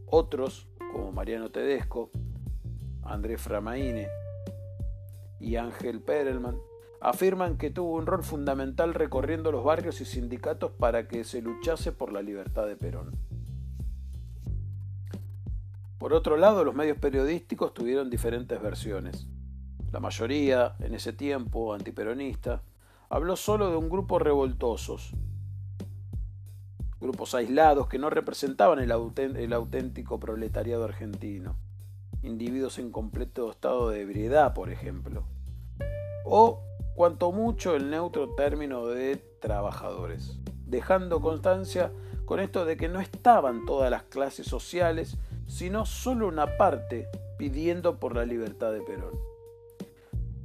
Otros, 0.06 0.68
como 0.92 1.12
Mariano 1.12 1.52
Tedesco, 1.52 2.10
Andrés 3.10 3.42
Framaine 3.42 4.08
y 5.40 5.56
Ángel 5.56 6.02
Perelman, 6.02 6.58
afirman 7.02 7.58
que 7.58 7.70
tuvo 7.70 7.96
un 7.96 8.06
rol 8.06 8.24
fundamental 8.24 8.94
recorriendo 8.94 9.52
los 9.52 9.64
barrios 9.64 10.02
y 10.02 10.06
sindicatos 10.06 10.72
para 10.72 11.08
que 11.08 11.24
se 11.24 11.42
luchase 11.42 11.92
por 11.92 12.12
la 12.12 12.22
libertad 12.22 12.68
de 12.68 12.76
Perón. 12.76 13.12
Por 15.98 16.14
otro 16.14 16.38
lado, 16.38 16.64
los 16.64 16.76
medios 16.76 16.98
periodísticos 16.98 17.74
tuvieron 17.74 18.10
diferentes 18.10 18.62
versiones. 18.62 19.28
La 19.92 20.00
mayoría, 20.00 20.76
en 20.80 20.94
ese 20.94 21.14
tiempo 21.14 21.74
antiperonista, 21.74 22.62
habló 23.10 23.36
solo 23.36 23.70
de 23.70 23.76
un 23.76 23.90
grupo 23.90 24.20
revoltosos, 24.20 25.14
grupos 27.02 27.34
aislados 27.34 27.88
que 27.88 27.98
no 27.98 28.10
representaban 28.10 28.80
el, 28.80 28.92
auténtico 29.54 30.20
proletariado 30.20 30.84
argentino, 30.84 31.58
individuos 32.24 32.80
en 32.80 32.92
completo 32.92 33.50
estado 33.50 33.90
de 33.90 34.02
ebriedad, 34.02 34.54
por 34.54 34.70
ejemplo, 34.70 35.24
o 36.26 36.62
cuanto 36.96 37.32
mucho 37.32 37.76
el 37.76 37.90
neutro 37.90 38.36
término 38.36 38.88
de 38.88 39.18
trabajadores, 39.40 40.38
dejando 40.66 41.22
constancia 41.22 41.92
con 42.26 42.40
esto 42.40 42.66
de 42.66 42.78
que 42.78 42.90
no 42.90 43.00
estaban 43.00 43.66
todas 43.66 43.90
las 43.90 44.04
clases 44.04 44.48
sociales, 44.48 45.18
sino 45.48 45.86
solo 45.86 46.28
una 46.28 46.58
parte 46.58 47.08
pidiendo 47.38 48.00
por 48.00 48.16
la 48.16 48.26
libertad 48.26 48.72
de 48.72 48.82
Perón. 48.82 49.18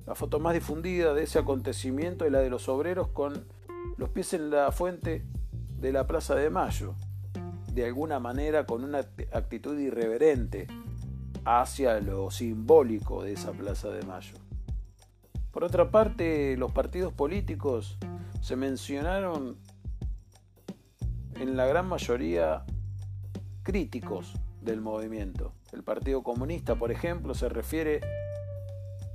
La 0.06 0.14
foto 0.14 0.38
más 0.38 0.54
difundida 0.54 1.12
de 1.12 1.24
ese 1.24 1.38
acontecimiento 1.38 2.24
es 2.24 2.32
la 2.32 2.38
de 2.38 2.50
los 2.50 2.68
obreros 2.68 3.08
con 3.08 3.46
los 3.96 4.10
pies 4.10 4.32
en 4.34 4.50
la 4.50 4.70
fuente 4.70 5.24
de 5.78 5.92
la 5.92 6.06
Plaza 6.06 6.34
de 6.34 6.50
Mayo, 6.50 6.94
de 7.72 7.84
alguna 7.84 8.20
manera 8.20 8.64
con 8.64 8.84
una 8.84 8.98
actitud 9.32 9.78
irreverente 9.78 10.68
hacia 11.44 12.00
lo 12.00 12.30
simbólico 12.30 13.22
de 13.22 13.32
esa 13.32 13.52
Plaza 13.52 13.88
de 13.90 14.02
Mayo. 14.02 14.36
Por 15.50 15.64
otra 15.64 15.90
parte, 15.90 16.56
los 16.56 16.72
partidos 16.72 17.12
políticos 17.12 17.98
se 18.40 18.56
mencionaron 18.56 19.56
en 21.36 21.56
la 21.56 21.66
gran 21.66 21.86
mayoría 21.86 22.64
críticos 23.62 24.34
del 24.60 24.80
movimiento. 24.80 25.52
El 25.72 25.82
Partido 25.82 26.22
Comunista, 26.22 26.76
por 26.76 26.90
ejemplo, 26.90 27.34
se 27.34 27.48
refiere 27.48 28.00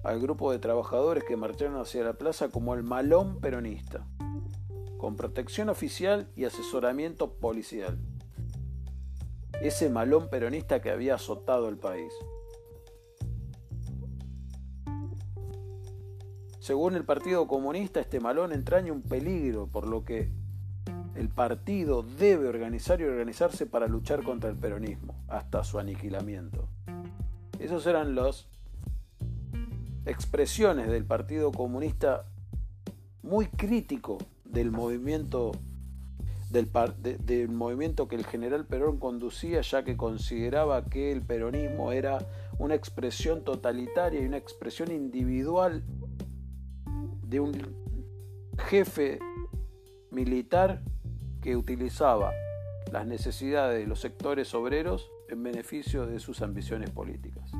al 0.03 0.19
grupo 0.19 0.51
de 0.51 0.59
trabajadores 0.59 1.23
que 1.23 1.35
marcharon 1.35 1.79
hacia 1.81 2.03
la 2.03 2.13
plaza 2.13 2.49
como 2.49 2.73
el 2.73 2.83
malón 2.83 3.39
peronista 3.39 4.05
con 4.99 5.15
protección 5.15 5.69
oficial 5.69 6.29
y 6.35 6.43
asesoramiento 6.43 7.33
policial. 7.35 7.97
Ese 9.61 9.89
malón 9.89 10.29
peronista 10.29 10.81
que 10.81 10.89
había 10.89 11.15
azotado 11.15 11.67
el 11.67 11.77
país. 11.77 12.13
Según 16.59 16.95
el 16.95 17.03
Partido 17.03 17.47
Comunista, 17.47 17.99
este 17.99 18.19
malón 18.19 18.53
entraña 18.53 18.93
un 18.93 19.01
peligro, 19.01 19.67
por 19.67 19.87
lo 19.87 20.05
que 20.05 20.29
el 21.15 21.27
partido 21.27 22.03
debe 22.03 22.47
organizar 22.47 23.01
y 23.01 23.03
organizarse 23.03 23.65
para 23.65 23.87
luchar 23.87 24.23
contra 24.23 24.49
el 24.49 24.55
peronismo, 24.55 25.15
hasta 25.27 25.63
su 25.63 25.79
aniquilamiento. 25.79 26.69
Esas 27.59 27.85
eran 27.85 28.15
las 28.15 28.47
expresiones 30.05 30.87
del 30.87 31.05
Partido 31.05 31.51
Comunista 31.51 32.25
muy 33.21 33.47
crítico 33.47 34.17
del 34.45 34.71
movimiento 34.71 35.51
del, 36.49 37.49
movimiento 37.49 38.07
que 38.07 38.15
el 38.15 38.25
general 38.25 38.65
Perón 38.65 38.99
conducía, 38.99 39.61
ya 39.61 39.83
que 39.83 39.95
consideraba 39.95 40.85
que 40.85 41.11
el 41.11 41.21
peronismo 41.21 41.91
era 41.91 42.19
una 42.57 42.75
expresión 42.75 43.43
totalitaria 43.43 44.21
y 44.21 44.25
una 44.25 44.37
expresión 44.37 44.91
individual 44.91 45.83
de 47.23 47.39
un 47.39 47.53
jefe 48.57 49.19
militar 50.11 50.81
que 51.41 51.55
utilizaba 51.55 52.31
las 52.91 53.05
necesidades 53.05 53.79
de 53.79 53.87
los 53.87 53.99
sectores 53.99 54.53
obreros 54.55 55.11
en 55.29 55.43
beneficio 55.43 56.07
de 56.07 56.19
sus 56.19 56.41
ambiciones 56.41 56.89
políticas. 56.89 57.51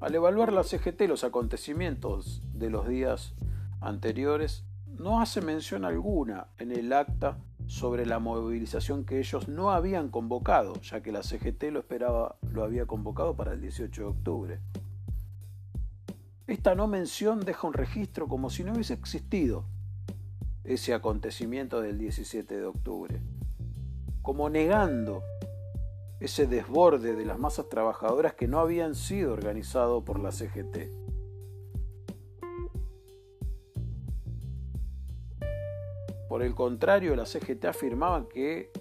Al 0.00 0.14
evaluar 0.14 0.52
la 0.52 0.64
CGT 0.64 1.02
los 1.02 1.24
acontecimientos 1.24 2.42
de 2.52 2.70
los 2.70 2.88
días 2.88 3.34
anteriores, 3.80 4.64
no 4.98 5.20
hace 5.20 5.40
mención 5.40 5.84
alguna 5.84 6.48
en 6.58 6.72
el 6.72 6.92
acta 6.92 7.38
sobre 7.66 8.06
la 8.06 8.18
movilización 8.18 9.04
que 9.04 9.18
ellos 9.18 9.48
no 9.48 9.70
habían 9.70 10.08
convocado, 10.10 10.80
ya 10.82 11.02
que 11.02 11.12
la 11.12 11.22
CGT 11.22 11.64
lo 11.72 11.80
esperaba, 11.80 12.36
lo 12.52 12.62
había 12.62 12.86
convocado 12.86 13.34
para 13.36 13.52
el 13.52 13.60
18 13.60 14.00
de 14.02 14.08
octubre. 14.08 14.60
Esta 16.46 16.74
no 16.74 16.86
mención 16.86 17.40
deja 17.40 17.66
un 17.66 17.72
registro 17.72 18.28
como 18.28 18.50
si 18.50 18.64
no 18.64 18.74
hubiese 18.74 18.94
existido 18.94 19.64
ese 20.62 20.94
acontecimiento 20.94 21.80
del 21.80 21.98
17 21.98 22.56
de 22.56 22.66
octubre, 22.66 23.20
como 24.22 24.50
negando 24.50 25.22
ese 26.20 26.46
desborde 26.46 27.14
de 27.14 27.24
las 27.24 27.38
masas 27.38 27.68
trabajadoras 27.68 28.34
que 28.34 28.48
no 28.48 28.60
habían 28.60 28.94
sido 28.94 29.32
organizado 29.32 30.04
por 30.04 30.20
la 30.20 30.32
CGT. 30.32 31.03
Por 36.34 36.42
el 36.42 36.56
contrario, 36.56 37.14
la 37.14 37.26
CGT 37.26 37.64
afirmaba 37.66 38.28
que 38.28 38.72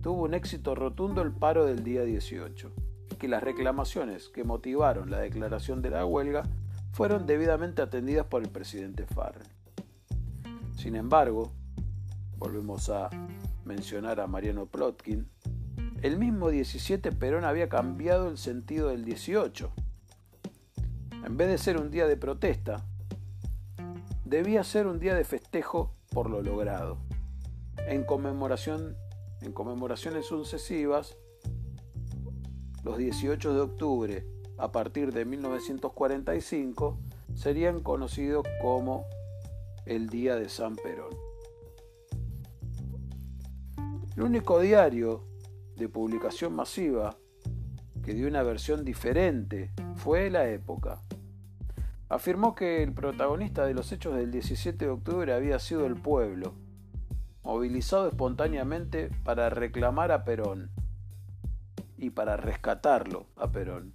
tuvo 0.00 0.22
un 0.22 0.34
éxito 0.34 0.76
rotundo 0.76 1.20
el 1.20 1.32
paro 1.32 1.66
del 1.66 1.82
día 1.82 2.04
18 2.04 2.72
y 3.10 3.16
que 3.16 3.26
las 3.26 3.42
reclamaciones 3.42 4.28
que 4.28 4.44
motivaron 4.44 5.10
la 5.10 5.18
declaración 5.18 5.82
de 5.82 5.90
la 5.90 6.06
huelga 6.06 6.44
fueron 6.92 7.26
debidamente 7.26 7.82
atendidas 7.82 8.26
por 8.26 8.44
el 8.44 8.50
presidente 8.50 9.04
Farrell. 9.04 9.48
Sin 10.76 10.94
embargo, 10.94 11.50
volvemos 12.38 12.88
a 12.88 13.10
mencionar 13.64 14.20
a 14.20 14.28
Mariano 14.28 14.66
Plotkin, 14.66 15.28
el 16.02 16.18
mismo 16.18 16.50
17 16.50 17.10
Perón 17.10 17.44
había 17.44 17.68
cambiado 17.68 18.28
el 18.28 18.38
sentido 18.38 18.90
del 18.90 19.04
18. 19.04 19.72
En 21.24 21.36
vez 21.36 21.48
de 21.48 21.58
ser 21.58 21.78
un 21.78 21.90
día 21.90 22.06
de 22.06 22.16
protesta, 22.16 22.86
debía 24.24 24.62
ser 24.62 24.86
un 24.86 25.00
día 25.00 25.16
de 25.16 25.24
festejo 25.24 25.96
por 26.10 26.28
lo 26.28 26.42
logrado. 26.42 26.98
En, 27.86 28.04
conmemoración, 28.04 28.96
en 29.40 29.52
conmemoraciones 29.52 30.26
sucesivas, 30.26 31.16
los 32.82 32.98
18 32.98 33.54
de 33.54 33.60
octubre 33.60 34.26
a 34.58 34.72
partir 34.72 35.12
de 35.12 35.24
1945 35.24 36.98
serían 37.34 37.80
conocidos 37.80 38.44
como 38.60 39.06
el 39.86 40.08
Día 40.08 40.36
de 40.36 40.48
San 40.48 40.76
Perón. 40.76 41.14
El 44.16 44.22
único 44.22 44.60
diario 44.60 45.24
de 45.76 45.88
publicación 45.88 46.54
masiva 46.54 47.16
que 48.02 48.12
dio 48.12 48.28
una 48.28 48.42
versión 48.42 48.84
diferente 48.84 49.72
fue 49.96 50.30
La 50.30 50.48
Época, 50.48 51.02
afirmó 52.10 52.56
que 52.56 52.82
el 52.82 52.92
protagonista 52.92 53.64
de 53.64 53.72
los 53.72 53.90
hechos 53.92 54.16
del 54.16 54.32
17 54.32 54.84
de 54.84 54.90
octubre 54.90 55.32
había 55.32 55.60
sido 55.60 55.86
el 55.86 55.94
pueblo, 55.94 56.54
movilizado 57.44 58.08
espontáneamente 58.08 59.10
para 59.24 59.48
reclamar 59.48 60.10
a 60.10 60.24
Perón 60.24 60.70
y 61.96 62.10
para 62.10 62.36
rescatarlo 62.36 63.26
a 63.36 63.52
Perón 63.52 63.92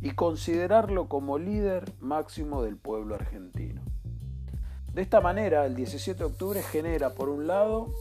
y 0.00 0.12
considerarlo 0.12 1.08
como 1.08 1.38
líder 1.38 1.92
máximo 1.98 2.62
del 2.62 2.76
pueblo 2.76 3.16
argentino. 3.16 3.82
De 4.92 5.02
esta 5.02 5.20
manera, 5.20 5.66
el 5.66 5.74
17 5.74 6.20
de 6.20 6.24
octubre 6.24 6.62
genera, 6.62 7.14
por 7.14 7.28
un 7.28 7.48
lado, 7.48 7.92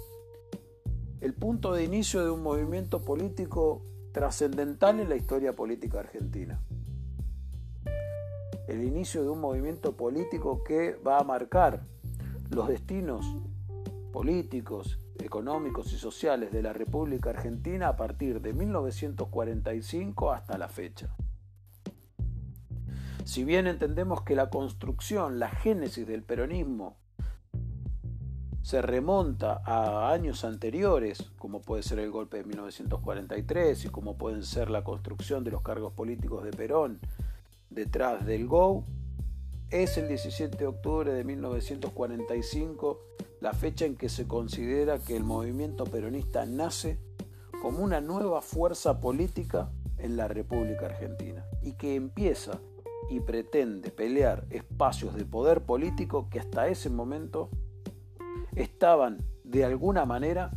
el 1.21 1.33
punto 1.33 1.73
de 1.73 1.83
inicio 1.83 2.23
de 2.23 2.29
un 2.29 2.43
movimiento 2.43 3.01
político 3.01 3.81
trascendental 4.11 4.99
en 4.99 5.09
la 5.09 5.15
historia 5.15 5.53
política 5.53 6.01
argentina 6.01 6.61
el 8.67 8.83
inicio 8.83 9.23
de 9.23 9.29
un 9.29 9.41
movimiento 9.41 9.95
político 9.95 10.63
que 10.63 10.95
va 10.95 11.19
a 11.19 11.23
marcar 11.23 11.83
los 12.49 12.67
destinos 12.67 13.25
políticos, 14.11 14.99
económicos 15.19 15.91
y 15.93 15.97
sociales 15.97 16.51
de 16.51 16.61
la 16.61 16.73
República 16.73 17.31
Argentina 17.31 17.89
a 17.89 17.95
partir 17.95 18.41
de 18.41 18.53
1945 18.53 20.31
hasta 20.31 20.57
la 20.57 20.69
fecha. 20.69 21.15
Si 23.25 23.43
bien 23.43 23.67
entendemos 23.67 24.21
que 24.21 24.35
la 24.35 24.49
construcción, 24.49 25.39
la 25.39 25.49
génesis 25.49 26.05
del 26.05 26.23
peronismo 26.23 26.97
se 28.61 28.81
remonta 28.81 29.61
a 29.65 30.11
años 30.11 30.43
anteriores, 30.43 31.31
como 31.37 31.61
puede 31.61 31.83
ser 31.83 31.99
el 31.99 32.09
golpe 32.09 32.37
de 32.37 32.45
1943 32.45 33.85
y 33.85 33.89
como 33.89 34.17
pueden 34.17 34.43
ser 34.43 34.69
la 34.69 34.83
construcción 34.83 35.43
de 35.43 35.51
los 35.51 35.61
cargos 35.61 35.93
políticos 35.93 36.43
de 36.43 36.51
Perón 36.51 36.99
detrás 37.69 38.25
del 38.25 38.47
GO. 38.47 38.85
Es 39.69 39.97
el 39.97 40.07
17 40.07 40.57
de 40.57 40.67
octubre 40.67 41.11
de 41.11 41.23
1945, 41.23 42.99
la 43.41 43.53
fecha 43.53 43.85
en 43.85 43.95
que 43.95 44.09
se 44.09 44.27
considera 44.27 44.99
que 44.99 45.15
el 45.15 45.23
movimiento 45.23 45.85
peronista 45.85 46.45
nace 46.45 46.99
como 47.61 47.79
una 47.79 47.99
nueva 48.01 48.41
fuerza 48.41 48.99
política 48.99 49.71
en 49.97 50.17
la 50.17 50.27
República 50.27 50.85
Argentina 50.85 51.45
y 51.61 51.73
que 51.73 51.95
empieza 51.95 52.59
y 53.09 53.19
pretende 53.19 53.91
pelear 53.91 54.45
espacios 54.49 55.15
de 55.15 55.25
poder 55.25 55.61
político 55.61 56.29
que 56.29 56.39
hasta 56.39 56.67
ese 56.67 56.89
momento 56.89 57.49
estaban 58.55 59.25
de 59.43 59.65
alguna 59.65 60.05
manera 60.05 60.51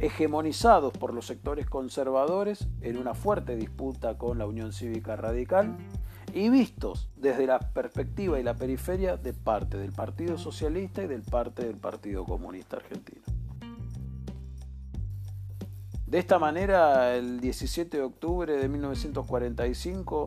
hegemonizados 0.00 0.92
por 0.94 1.12
los 1.12 1.26
sectores 1.26 1.66
conservadores 1.66 2.66
en 2.80 2.96
una 2.96 3.14
fuerte 3.14 3.54
disputa 3.56 4.16
con 4.16 4.38
la 4.38 4.46
Unión 4.46 4.72
Cívica 4.72 5.14
Radical 5.14 5.76
y 6.32 6.48
vistos 6.48 7.10
desde 7.16 7.46
la 7.46 7.58
perspectiva 7.58 8.40
y 8.40 8.42
la 8.42 8.54
periferia 8.54 9.16
de 9.16 9.34
parte 9.34 9.76
del 9.76 9.92
Partido 9.92 10.38
Socialista 10.38 11.02
y 11.02 11.06
del 11.06 11.22
parte 11.22 11.64
del 11.66 11.76
Partido 11.76 12.24
Comunista 12.24 12.76
Argentino. 12.76 13.22
De 16.06 16.18
esta 16.18 16.38
manera, 16.38 17.14
el 17.14 17.40
17 17.40 17.98
de 17.98 18.02
octubre 18.02 18.56
de 18.56 18.68
1945 18.68 20.26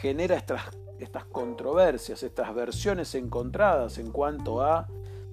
genera 0.00 0.36
estas, 0.36 0.62
estas 0.98 1.24
controversias, 1.24 2.22
estas 2.22 2.54
versiones 2.54 3.14
encontradas 3.14 3.98
en 3.98 4.10
cuanto 4.12 4.62
a 4.62 4.86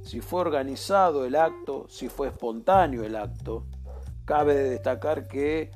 si 0.05 0.21
fue 0.21 0.41
organizado 0.41 1.25
el 1.25 1.35
acto, 1.35 1.87
si 1.89 2.09
fue 2.09 2.27
espontáneo 2.27 3.03
el 3.03 3.15
acto. 3.15 3.65
Cabe 4.23 4.53
destacar 4.55 5.27
que 5.27 5.71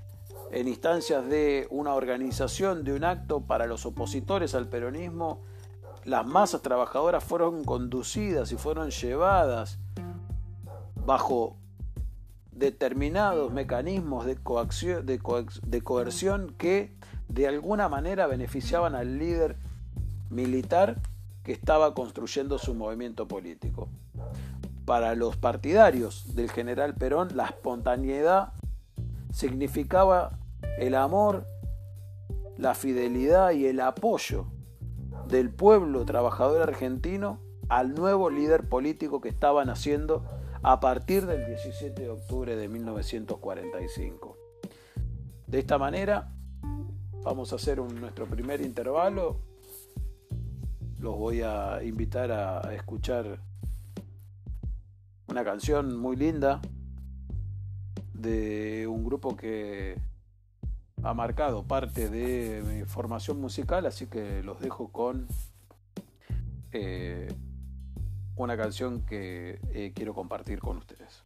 en 0.51 0.67
instancias 0.67 1.27
de 1.27 1.67
una 1.71 1.95
organización 1.95 2.83
de 2.83 2.93
un 2.93 3.03
acto 3.03 3.41
para 3.41 3.65
los 3.65 3.85
opositores 3.85 4.53
al 4.55 4.67
peronismo, 4.67 5.41
las 6.05 6.25
masas 6.25 6.61
trabajadoras 6.61 7.23
fueron 7.23 7.63
conducidas 7.63 8.51
y 8.51 8.55
fueron 8.55 8.91
llevadas 8.91 9.79
bajo 11.05 11.57
determinados 12.51 13.51
mecanismos 13.51 14.25
de, 14.25 14.37
de, 15.03 15.81
coerción 15.81 16.53
que 16.57 16.95
de 17.27 17.47
alguna 17.47 17.89
manera 17.89 18.27
beneficiaban 18.27 18.95
al 18.95 19.17
líder 19.17 19.57
militar 20.29 21.01
que 21.49 21.53
estaba 21.53 21.95
construyendo 21.95 22.59
su 22.59 22.75
movimiento 22.75 23.27
político. 23.27 23.89
Para 24.85 25.15
los 25.15 25.35
partidarios 25.35 26.35
del 26.35 26.51
general 26.51 26.93
Perón, 26.93 27.29
la 27.35 27.47
espontaneidad 27.47 28.53
significaba 29.33 30.37
el 30.77 30.93
amor, 30.93 31.47
la 32.55 32.75
fidelidad 32.75 33.49
y 33.53 33.65
el 33.65 33.79
apoyo 33.79 34.45
del 35.27 35.49
pueblo 35.49 36.05
trabajador 36.05 36.61
argentino 36.61 37.39
al 37.67 37.95
nuevo 37.95 38.29
líder 38.29 38.69
político 38.69 39.19
que 39.19 39.29
estaba 39.29 39.65
naciendo 39.65 40.23
a 40.61 40.79
partir 40.79 41.25
del 41.25 41.47
17 41.47 41.99
de 41.99 42.09
octubre 42.11 42.55
de 42.57 42.67
1945. 42.67 44.37
De 45.47 45.57
esta 45.57 45.79
manera, 45.79 46.31
vamos 47.23 47.53
a 47.53 47.55
hacer 47.55 47.79
nuestro 47.79 48.27
primer 48.27 48.61
intervalo. 48.61 49.48
Los 50.99 51.17
voy 51.17 51.41
a 51.41 51.81
invitar 51.83 52.31
a 52.31 52.73
escuchar 52.73 53.39
una 55.27 55.43
canción 55.43 55.97
muy 55.97 56.15
linda 56.15 56.61
de 58.13 58.85
un 58.87 59.05
grupo 59.05 59.37
que 59.37 59.97
ha 61.03 61.13
marcado 61.13 61.63
parte 61.63 62.09
de 62.09 62.61
mi 62.63 62.83
formación 62.83 63.39
musical, 63.39 63.85
así 63.85 64.07
que 64.07 64.43
los 64.43 64.59
dejo 64.59 64.91
con 64.91 65.27
eh, 66.71 67.27
una 68.35 68.57
canción 68.57 69.05
que 69.05 69.59
eh, 69.71 69.93
quiero 69.95 70.13
compartir 70.13 70.59
con 70.59 70.77
ustedes. 70.77 71.23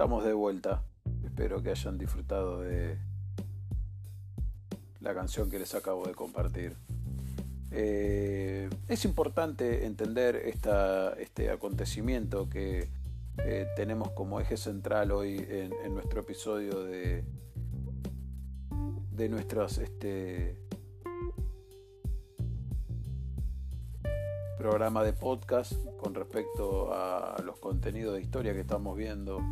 Estamos 0.00 0.24
de 0.24 0.32
vuelta. 0.32 0.82
Espero 1.26 1.62
que 1.62 1.68
hayan 1.68 1.98
disfrutado 1.98 2.62
de 2.62 2.96
la 5.00 5.12
canción 5.12 5.50
que 5.50 5.58
les 5.58 5.74
acabo 5.74 6.06
de 6.06 6.14
compartir. 6.14 6.74
Eh, 7.70 8.70
es 8.88 9.04
importante 9.04 9.84
entender 9.84 10.36
este 10.36 11.50
acontecimiento 11.50 12.48
que 12.48 12.88
eh, 13.44 13.66
tenemos 13.76 14.12
como 14.12 14.40
eje 14.40 14.56
central 14.56 15.12
hoy 15.12 15.46
en, 15.50 15.92
nuestro 15.92 16.22
episodio 16.22 16.82
de, 16.82 17.22
de 19.12 19.28
nuestros 19.28 19.76
este, 19.76 20.56
programa 24.56 25.04
de 25.04 25.12
podcast 25.12 25.74
con 25.98 26.14
respecto 26.14 26.90
a 26.94 27.36
los 27.44 27.58
contenidos 27.58 28.14
de 28.14 28.22
historia 28.22 28.54
que 28.54 28.60
estamos 28.60 28.96
viendo 28.96 29.42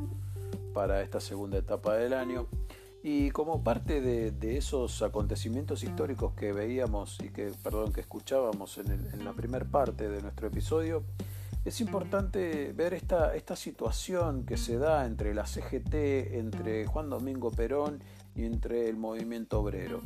para 0.72 1.02
esta 1.02 1.20
segunda 1.20 1.59
etapa 1.59 1.94
del 1.94 2.12
año. 2.12 2.46
Y 3.02 3.31
como 3.31 3.62
parte 3.62 4.00
de, 4.00 4.57
esos 4.57 5.02
acontecimientos 5.02 5.85
históricos 5.85 6.35
que 6.35 6.52
veíamos 6.52 7.18
y 7.22 7.31
que, 7.31 7.52
perdón, 7.62 7.92
que 7.92 8.00
escuchábamos 8.00 8.78
en, 8.78 9.24
la 9.24 9.33
primera 9.33 9.64
parte 9.64 10.09
de 10.09 10.20
nuestro 10.20 10.48
episodio, 10.48 11.04
es 11.64 11.81
importante 11.81 12.72
ver 12.72 12.94
esta, 12.94 13.35
esta 13.37 13.54
situación 13.54 14.44
que 14.44 14.57
se 14.57 14.78
da 14.78 15.07
entre 15.07 15.35
la 15.35 15.46
CGT, 15.46 15.94
entre 16.35 16.87
Juan 16.87 17.09
Domingo 17.09 17.50
Perón 17.50 18.02
y 18.35 18.44
entre 18.44 18.88
el 18.88 18.96
movimiento 18.96 19.61
obrero. 19.61 20.00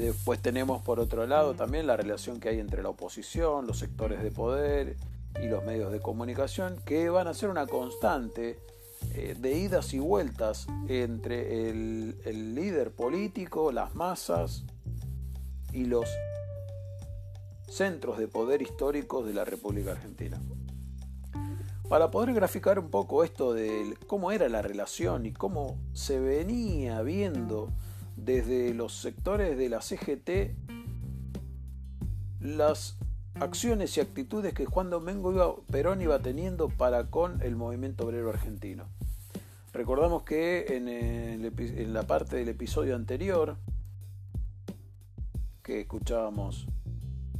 Después 0.00 0.40
tenemos 0.40 0.82
por 0.82 0.98
otro 0.98 1.26
lado 1.26 1.54
también 1.54 1.86
la 1.86 1.96
relación 1.96 2.40
que 2.40 2.48
hay 2.48 2.58
entre 2.58 2.82
la 2.82 2.88
oposición, 2.88 3.66
los 3.66 3.78
sectores 3.78 4.22
de 4.22 4.30
poder 4.30 4.96
y 5.42 5.46
los 5.46 5.64
medios 5.64 5.92
de 5.92 6.00
comunicación, 6.00 6.80
que 6.84 7.10
van 7.10 7.28
a 7.28 7.34
ser 7.34 7.50
una 7.50 7.66
constante 7.66 8.58
eh, 9.14 9.34
de 9.38 9.58
idas 9.58 9.92
y 9.94 9.98
vueltas 9.98 10.66
entre 10.88 11.68
el, 11.70 12.54
líder 12.54 12.92
político, 12.92 13.72
las 13.72 13.94
masas 13.94 14.64
y 15.72 15.84
los 15.84 16.08
centros 17.68 18.18
de 18.18 18.28
poder 18.28 18.62
históricos 18.62 19.26
de 19.26 19.34
la 19.34 19.44
República 19.44 19.92
Argentina. 19.92 20.40
Para 21.88 22.10
poder 22.10 22.34
graficar 22.34 22.78
un 22.78 22.90
poco 22.90 23.24
esto 23.24 23.52
de 23.52 23.96
cómo 24.06 24.30
era 24.30 24.48
la 24.48 24.62
relación 24.62 25.26
y 25.26 25.32
cómo 25.32 25.76
se 25.92 26.20
venía 26.20 27.02
viendo 27.02 27.72
desde 28.16 28.74
los 28.74 28.94
sectores 28.94 29.56
de 29.58 29.68
la 29.68 29.80
CGT 29.80 30.54
las 32.40 32.96
acciones 33.40 33.96
y 33.96 34.00
actitudes 34.00 34.52
que 34.52 34.66
Juan 34.66 34.90
Domingo 34.90 35.64
Perón 35.70 36.02
iba 36.02 36.18
teniendo 36.18 36.68
para 36.68 37.04
con 37.04 37.40
el 37.42 37.56
movimiento 37.56 38.04
obrero 38.04 38.28
argentino. 38.28 38.84
Recordamos 39.72 40.24
que 40.24 40.66
en, 40.76 41.92
la 41.94 42.02
parte 42.02 42.36
del 42.36 42.50
episodio 42.50 42.94
anterior, 42.94 43.56
que 45.62 45.80
escuchábamos 45.80 46.66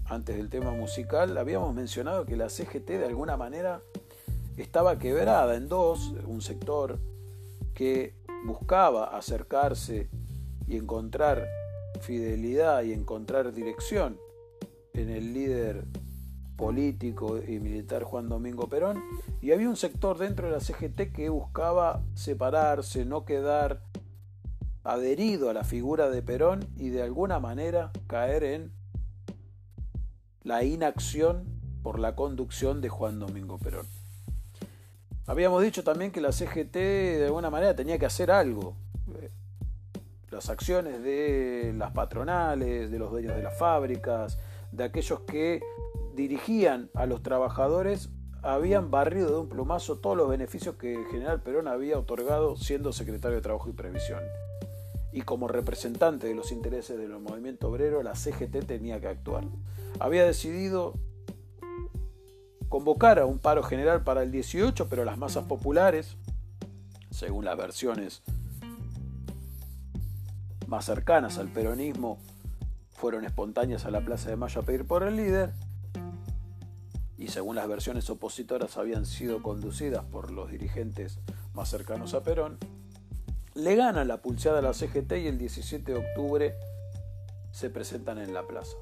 antes 0.07 0.37
del 0.37 0.49
tema 0.49 0.71
musical, 0.71 1.37
habíamos 1.37 1.75
mencionado 1.75 2.25
que 2.25 2.37
la 2.37 2.49
CGT 2.49 2.89
de 2.89 3.07
alguna 3.07 3.37
manera 3.37 3.83
estaba 4.57 4.99
quebrada 4.99 5.55
en 5.57 5.69
dos, 5.69 6.15
un 6.27 6.41
sector 6.41 6.99
que 7.75 8.15
buscaba 8.45 9.17
acercarse 9.17 10.09
y 10.67 10.77
encontrar 10.77 11.47
fidelidad 12.01 12.83
y 12.85 12.93
encontrar 12.93 13.53
dirección 13.53 14.19
en 14.95 15.11
el 15.11 15.33
líder 15.33 15.85
político 16.57 17.39
y 17.39 17.59
militar 17.59 18.03
Juan 18.03 18.29
Domingo 18.29 18.69
Perón, 18.69 19.03
y 19.41 19.53
había 19.53 19.69
un 19.69 19.77
sector 19.77 20.19
dentro 20.19 20.47
de 20.47 20.53
la 20.53 20.61
CGT 20.61 21.13
que 21.13 21.29
buscaba 21.31 22.03
separarse, 22.15 23.05
no 23.05 23.25
quedar 23.25 23.83
adherido 24.85 25.51
a 25.51 25.55
la 25.55 25.65
figura 25.65 26.11
de 26.11 26.23
Perón 26.23 26.67
y 26.77 26.91
de 26.91 27.03
alguna 27.03 27.39
manera 27.39 27.93
caer 28.07 28.45
en 28.45 28.73
la 30.43 30.65
inacción 30.65 31.45
por 31.83 31.99
la 31.99 32.15
conducción 32.15 32.81
de 32.81 32.89
Juan 32.89 33.19
Domingo 33.19 33.59
Perón. 33.59 33.87
Habíamos 35.27 35.63
dicho 35.63 35.85
también 35.85 36.11
que 36.11 36.21
la 36.21 36.33
CGT 36.33 36.75
de 36.75 37.25
alguna 37.27 37.51
manera 37.51 37.75
tenía 37.77 37.99
que 37.99 38.07
hacer 38.07 38.31
algo. 38.31 38.75
Las 40.31 40.49
acciones 40.49 41.03
de 41.03 41.75
las 41.77 41.93
patronales, 41.93 42.91
de 42.91 42.99
los 42.99 43.11
dueños 43.11 43.37
de 43.37 43.43
las 43.43 43.57
fábricas, 43.59 44.39
de 44.73 44.85
aquellos 44.85 45.21
que 45.21 45.63
dirigían 46.15 46.91
a 46.95 47.07
los 47.07 47.23
trabajadores 47.23 48.11
habían 48.43 48.91
barrido 48.91 49.31
de 49.31 49.39
un 49.39 49.49
plumazo 49.49 49.99
todos 49.99 50.17
los 50.17 50.29
beneficios 50.29 50.77
que 50.77 50.95
el 50.95 51.07
general 51.07 51.43
Perón 51.43 51.69
había 51.69 51.99
otorgado 51.99 52.57
siendo 52.57 52.93
secretario 52.93 53.37
de 53.37 53.43
Trabajo 53.43 53.69
y 53.69 53.73
Previsión. 53.73 54.23
Y 55.13 55.23
como 55.23 55.49
representante 55.49 56.29
de 56.29 56.35
los 56.35 56.53
intereses 56.53 56.97
del 56.97 57.19
movimiento 57.19 57.69
obrero, 57.69 58.03
la 58.03 58.15
CGT 58.15 58.65
tenía 58.67 59.01
que 59.01 59.09
actuar. 59.09 59.45
Había 59.99 60.25
decidido 60.25 60.95
convocar 62.69 63.19
a 63.19 63.27
un 63.27 63.41
paro 63.41 63.63
general 63.63 64.05
para 64.05 64.23
el 64.23 64.31
18, 64.31 64.89
pero 64.89 65.05
las 65.05 65.19
masas 65.19 65.45
populares, 65.45 66.17
según 67.11 67.45
las 67.45 67.57
versiones 67.59 68.23
más 70.69 70.85
cercanas 70.85 71.37
al 71.39 71.49
peronismo, 71.49 72.19
fueron 73.01 73.25
espontáneas 73.25 73.87
a 73.87 73.91
la 73.91 74.05
Plaza 74.05 74.29
de 74.29 74.37
Mayo 74.37 74.61
a 74.61 74.65
pedir 74.65 74.87
por 74.87 75.03
el 75.03 75.17
líder 75.17 75.55
y 77.17 77.29
según 77.29 77.57
las 77.57 77.67
versiones 77.67 78.11
opositoras 78.11 78.77
habían 78.77 79.07
sido 79.07 79.43
conducidas 79.43 80.05
por 80.05 80.31
los 80.31 80.51
dirigentes 80.51 81.19
más 81.55 81.71
cercanos 81.71 82.13
a 82.13 82.23
Perón, 82.23 82.59
le 83.55 83.75
gana 83.75 84.05
la 84.05 84.21
pulseada 84.21 84.59
a 84.59 84.63
la 84.63 84.75
CGT 84.75 85.13
y 85.13 85.29
el 85.29 85.39
17 85.39 85.93
de 85.93 85.99
octubre 85.99 86.55
se 87.53 87.71
presentan 87.71 88.19
en 88.19 88.35
la 88.35 88.47
plaza. 88.47 88.77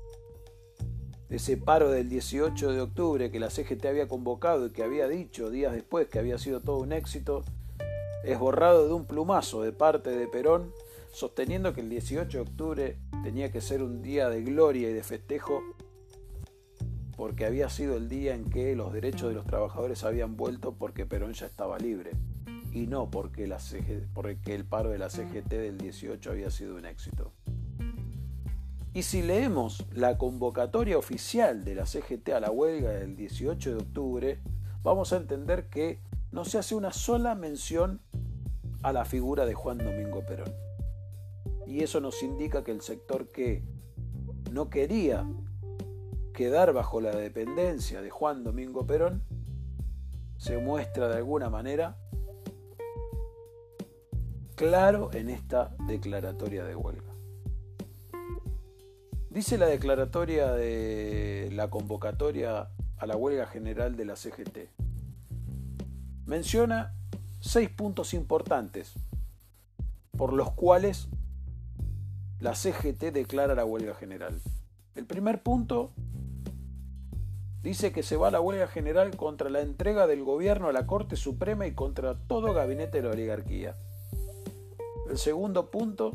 Ese 1.31 1.57
paro 1.57 1.90
del 1.90 2.09
18 2.09 2.72
de 2.72 2.81
octubre 2.81 3.31
que 3.31 3.38
la 3.38 3.50
CGT 3.50 3.87
había 3.87 4.09
convocado 4.09 4.66
y 4.66 4.70
que 4.70 4.83
había 4.83 5.07
dicho 5.07 5.48
días 5.48 5.72
después 5.72 6.09
que 6.09 6.18
había 6.18 6.38
sido 6.38 6.61
todo 6.61 6.78
un 6.78 6.92
éxito, 6.92 7.44
es 8.24 8.37
borrado 8.37 8.88
de 8.88 8.94
un 8.94 9.07
plumazo 9.07 9.62
de 9.62 9.70
parte 9.70 10.11
de 10.11 10.26
Perón, 10.26 10.72
sosteniendo 11.18 11.74
que 11.74 11.81
el 11.81 11.88
18 11.88 12.38
de 12.38 12.42
octubre 12.42 12.98
tenía 13.24 13.50
que 13.50 13.61
ser 13.61 13.83
un 13.83 14.02
día 14.02 14.28
de 14.28 14.40
gloria 14.42 14.88
y 14.88 14.92
de 14.92 15.02
festejo 15.02 15.62
porque 17.16 17.44
había 17.44 17.68
sido 17.68 17.96
el 17.96 18.09
día 18.09 18.37
en 18.37 18.48
que 18.48 18.76
los 18.76 18.92
derechos 18.92 19.28
de 19.28 19.35
los 19.35 19.44
trabajadores 19.44 20.04
habían 20.04 20.37
vuelto 20.37 20.76
porque 20.76 21.07
Perón 21.07 21.33
ya 21.33 21.46
estaba 21.46 21.76
libre 21.78 22.12
y 22.72 22.87
no 22.87 23.11
porque, 23.11 23.44
el 23.46 24.64
paro 24.64 24.90
de 24.90 24.98
la 24.98 25.11
CGT 25.11 25.48
del 25.48 25.78
18 25.78 26.31
había 26.31 26.50
sido 26.50 26.76
un 26.76 26.85
éxito. 26.85 27.33
Y 28.94 29.02
si 29.02 29.22
leemos 29.22 29.87
la 29.92 30.18
convocatoria 30.18 30.98
oficial 30.98 31.64
de 31.64 31.74
la 31.74 31.87
CGT 31.87 32.28
a 32.28 32.40
la 32.40 32.52
huelga 32.52 32.90
del 32.90 33.16
18 33.16 33.70
de 33.70 33.76
octubre, 33.76 34.38
vamos 34.85 35.12
a 35.12 35.16
entender 35.16 35.68
que 35.68 35.98
no 36.31 36.44
se 36.44 36.59
hace 36.59 36.76
una 36.76 36.92
sola 36.92 37.35
mención 37.35 38.00
a 38.83 38.92
la 38.92 39.04
figura 39.04 39.46
de 39.46 39.54
Juan 39.54 39.78
Domingo 39.78 40.24
Perón. 40.24 40.67
Y 41.68 41.83
eso 41.83 42.00
nos 42.00 42.22
indica 42.22 42.64
que 42.64 42.72
el 42.72 42.81
sector 42.81 43.28
que 43.28 43.62
no 44.50 44.70
quería 44.70 45.26
quedar 46.33 46.72
bajo 46.72 47.02
la 47.02 47.14
dependencia 47.14 48.00
de 48.00 48.09
Juan 48.09 48.42
Domingo 48.42 48.87
Perón, 48.87 49.22
se 50.38 50.57
muestra 50.57 51.09
de 51.09 51.16
alguna 51.16 51.50
manera 51.50 51.98
claro 54.54 55.11
en 55.12 55.28
esta 55.28 55.76
declaratoria 55.87 56.64
de 56.64 56.74
huelga. 56.74 57.12
Dice 59.28 59.59
la 59.59 59.66
declaratoria 59.66 60.52
de 60.52 61.50
la 61.52 61.68
convocatoria 61.68 62.70
a 62.96 63.07
la 63.07 63.14
huelga 63.14 63.46
general 63.46 63.94
de 63.94 64.07
la 64.07 64.16
CGT. 64.16 64.70
Menciona 66.24 66.94
seis 67.40 67.68
puntos 67.68 68.14
importantes 68.14 68.94
por 70.16 70.33
los 70.33 70.50
cuales 70.52 71.09
la 72.40 72.55
CGT 72.55 73.12
declara 73.12 73.55
la 73.55 73.64
huelga 73.64 73.94
general. 73.94 74.40
El 74.94 75.07
primer 75.07 75.42
punto 75.42 75.92
Dice 77.62 77.92
que 77.92 78.05
se 78.05 78.16
va 78.16 78.29
a 78.29 78.31
la 78.31 78.40
huelga 78.40 78.68
general 78.68 79.16
contra 79.16 79.51
la 79.51 79.61
entrega 79.61 80.07
del 80.07 80.22
gobierno 80.22 80.68
a 80.68 80.72
la 80.72 80.87
Corte 80.87 81.16
Suprema 81.16 81.66
y 81.66 81.74
contra 81.74 82.14
todo 82.14 82.55
gabinete 82.55 82.98
de 82.98 83.09
la 83.09 83.14
oligarquía. 83.14 83.74
El 85.11 85.18
segundo 85.18 85.70
punto 85.70 86.12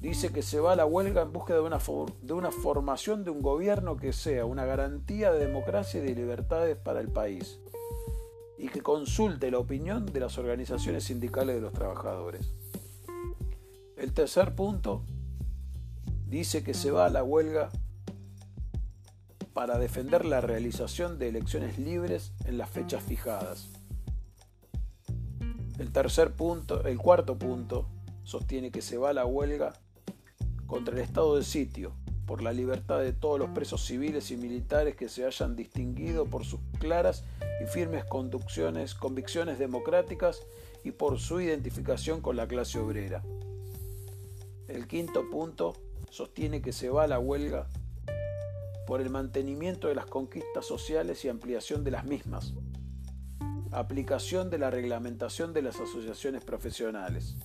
dice 0.00 0.32
que 0.32 0.42
se 0.42 0.58
va 0.58 0.72
a 0.72 0.76
la 0.76 0.86
huelga 0.86 1.22
en 1.22 1.32
búsqueda 1.32 1.58
de 1.58 1.62
una, 1.62 1.78
de 2.20 2.32
una 2.32 2.50
formación 2.50 3.24
de 3.24 3.30
un 3.30 3.42
gobierno 3.42 3.96
que 3.96 4.12
sea 4.12 4.44
una 4.44 4.64
garantía 4.64 5.32
de 5.32 5.46
democracia 5.46 6.02
y 6.02 6.06
de 6.06 6.14
libertades 6.16 6.76
para 6.76 7.00
el 7.00 7.08
país 7.08 7.60
y 8.58 8.68
que 8.68 8.80
consulte 8.80 9.50
la 9.50 9.58
opinión 9.58 10.06
de 10.06 10.18
las 10.18 10.36
organizaciones 10.36 11.04
sindicales 11.04 11.54
de 11.54 11.60
los 11.60 11.72
trabajadores. 11.72 12.52
El 13.96 14.12
tercer 14.12 14.54
punto 14.54 15.04
dice 16.28 16.62
que 16.62 16.74
se 16.74 16.90
va 16.90 17.06
a 17.06 17.10
la 17.10 17.24
huelga 17.24 17.70
para 19.54 19.78
defender 19.78 20.26
la 20.26 20.42
realización 20.42 21.18
de 21.18 21.28
elecciones 21.28 21.78
libres 21.78 22.32
en 22.44 22.58
las 22.58 22.68
fechas 22.68 23.02
fijadas. 23.02 23.70
El 25.78 25.92
tercer 25.92 26.34
punto, 26.34 26.84
el 26.84 26.98
cuarto 26.98 27.38
punto, 27.38 27.88
sostiene 28.22 28.70
que 28.70 28.82
se 28.82 28.98
va 28.98 29.10
a 29.10 29.14
la 29.14 29.24
huelga 29.24 29.72
contra 30.66 30.94
el 30.94 31.00
estado 31.00 31.36
de 31.36 31.42
sitio, 31.42 31.94
por 32.26 32.42
la 32.42 32.52
libertad 32.52 33.00
de 33.00 33.14
todos 33.14 33.38
los 33.38 33.48
presos 33.50 33.82
civiles 33.86 34.30
y 34.30 34.36
militares 34.36 34.94
que 34.94 35.08
se 35.08 35.24
hayan 35.24 35.56
distinguido 35.56 36.26
por 36.26 36.44
sus 36.44 36.60
claras 36.78 37.24
y 37.62 37.66
firmes 37.66 38.04
conducciones, 38.04 38.94
convicciones 38.94 39.58
democráticas 39.58 40.42
y 40.84 40.90
por 40.90 41.18
su 41.18 41.40
identificación 41.40 42.20
con 42.20 42.36
la 42.36 42.46
clase 42.46 42.78
obrera. 42.78 43.22
El 44.68 44.88
quinto 44.88 45.30
punto 45.30 45.74
sostiene 46.10 46.60
que 46.60 46.72
se 46.72 46.90
va 46.90 47.04
a 47.04 47.06
la 47.06 47.18
huelga 47.18 47.68
por 48.86 49.00
el 49.00 49.10
mantenimiento 49.10 49.88
de 49.88 49.94
las 49.94 50.06
conquistas 50.06 50.66
sociales 50.66 51.24
y 51.24 51.28
ampliación 51.28 51.84
de 51.84 51.90
las 51.92 52.04
mismas, 52.04 52.54
aplicación 53.70 54.50
de 54.50 54.58
la 54.58 54.70
reglamentación 54.70 55.52
de 55.52 55.62
las 55.62 55.80
asociaciones 55.80 56.44
profesionales. 56.44 57.36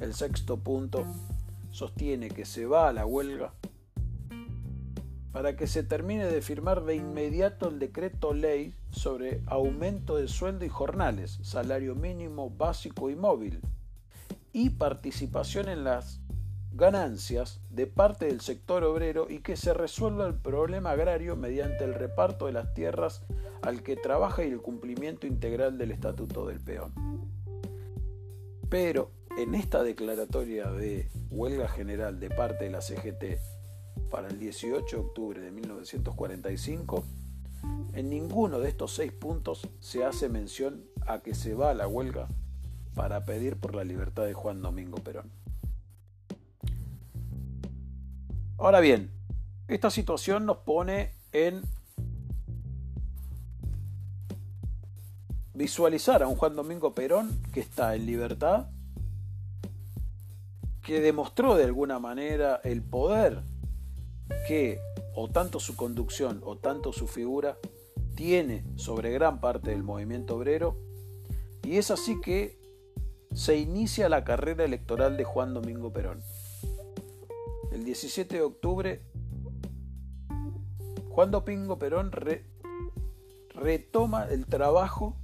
El 0.00 0.14
sexto 0.14 0.58
punto 0.58 1.04
sostiene 1.70 2.28
que 2.28 2.44
se 2.44 2.66
va 2.66 2.88
a 2.88 2.92
la 2.92 3.06
huelga 3.06 3.54
para 5.32 5.56
que 5.56 5.66
se 5.66 5.82
termine 5.82 6.26
de 6.26 6.42
firmar 6.42 6.84
de 6.84 6.94
inmediato 6.94 7.68
el 7.68 7.78
decreto 7.78 8.34
ley 8.34 8.74
sobre 8.90 9.40
aumento 9.46 10.16
de 10.16 10.28
sueldo 10.28 10.64
y 10.64 10.68
jornales, 10.68 11.38
salario 11.42 11.94
mínimo 11.94 12.50
básico 12.50 13.08
y 13.08 13.16
móvil, 13.16 13.60
y 14.52 14.70
participación 14.70 15.68
en 15.68 15.84
las 15.84 16.20
ganancias 16.74 17.60
de 17.70 17.86
parte 17.86 18.26
del 18.26 18.40
sector 18.40 18.82
obrero 18.84 19.26
y 19.28 19.40
que 19.40 19.56
se 19.56 19.74
resuelva 19.74 20.26
el 20.26 20.34
problema 20.34 20.90
agrario 20.90 21.36
mediante 21.36 21.84
el 21.84 21.94
reparto 21.94 22.46
de 22.46 22.52
las 22.52 22.72
tierras 22.72 23.22
al 23.62 23.82
que 23.82 23.96
trabaja 23.96 24.44
y 24.44 24.50
el 24.50 24.60
cumplimiento 24.60 25.26
integral 25.26 25.78
del 25.78 25.90
estatuto 25.90 26.46
del 26.46 26.60
peón. 26.60 26.92
Pero 28.68 29.10
en 29.36 29.54
esta 29.54 29.82
declaratoria 29.82 30.70
de 30.70 31.08
huelga 31.30 31.68
general 31.68 32.20
de 32.20 32.30
parte 32.30 32.64
de 32.64 32.70
la 32.70 32.80
CGT 32.80 33.38
para 34.10 34.28
el 34.28 34.38
18 34.38 34.96
de 34.96 35.02
octubre 35.02 35.40
de 35.40 35.50
1945, 35.50 37.04
en 37.94 38.08
ninguno 38.08 38.60
de 38.60 38.68
estos 38.70 38.94
seis 38.94 39.12
puntos 39.12 39.68
se 39.80 40.04
hace 40.04 40.28
mención 40.28 40.84
a 41.06 41.20
que 41.20 41.34
se 41.34 41.54
va 41.54 41.70
a 41.70 41.74
la 41.74 41.86
huelga 41.86 42.28
para 42.94 43.24
pedir 43.24 43.56
por 43.56 43.74
la 43.74 43.84
libertad 43.84 44.24
de 44.24 44.34
Juan 44.34 44.62
Domingo 44.62 44.98
Perón. 44.98 45.30
Ahora 48.58 48.80
bien, 48.80 49.10
esta 49.68 49.90
situación 49.90 50.46
nos 50.46 50.58
pone 50.58 51.14
en 51.32 51.62
visualizar 55.54 56.22
a 56.22 56.28
un 56.28 56.36
Juan 56.36 56.54
Domingo 56.54 56.94
Perón 56.94 57.42
que 57.52 57.60
está 57.60 57.94
en 57.94 58.06
libertad, 58.06 58.68
que 60.82 61.00
demostró 61.00 61.56
de 61.56 61.64
alguna 61.64 61.98
manera 61.98 62.60
el 62.64 62.82
poder 62.82 63.42
que 64.46 64.78
o 65.14 65.28
tanto 65.28 65.60
su 65.60 65.76
conducción 65.76 66.40
o 66.44 66.56
tanto 66.56 66.92
su 66.92 67.06
figura 67.06 67.58
tiene 68.14 68.64
sobre 68.76 69.10
gran 69.10 69.40
parte 69.40 69.70
del 69.70 69.82
movimiento 69.82 70.36
obrero, 70.36 70.76
y 71.62 71.76
es 71.76 71.90
así 71.90 72.20
que 72.20 72.61
se 73.34 73.56
inicia 73.56 74.08
la 74.08 74.24
carrera 74.24 74.64
electoral 74.64 75.16
de 75.16 75.24
Juan 75.24 75.54
Domingo 75.54 75.92
Perón. 75.92 76.20
El 77.72 77.84
17 77.84 78.36
de 78.36 78.42
octubre, 78.42 79.02
Juan 81.10 81.30
Dopingo 81.30 81.78
Perón 81.78 82.10
retoma 83.54 84.24
el 84.24 84.46
trabajo 84.46 85.16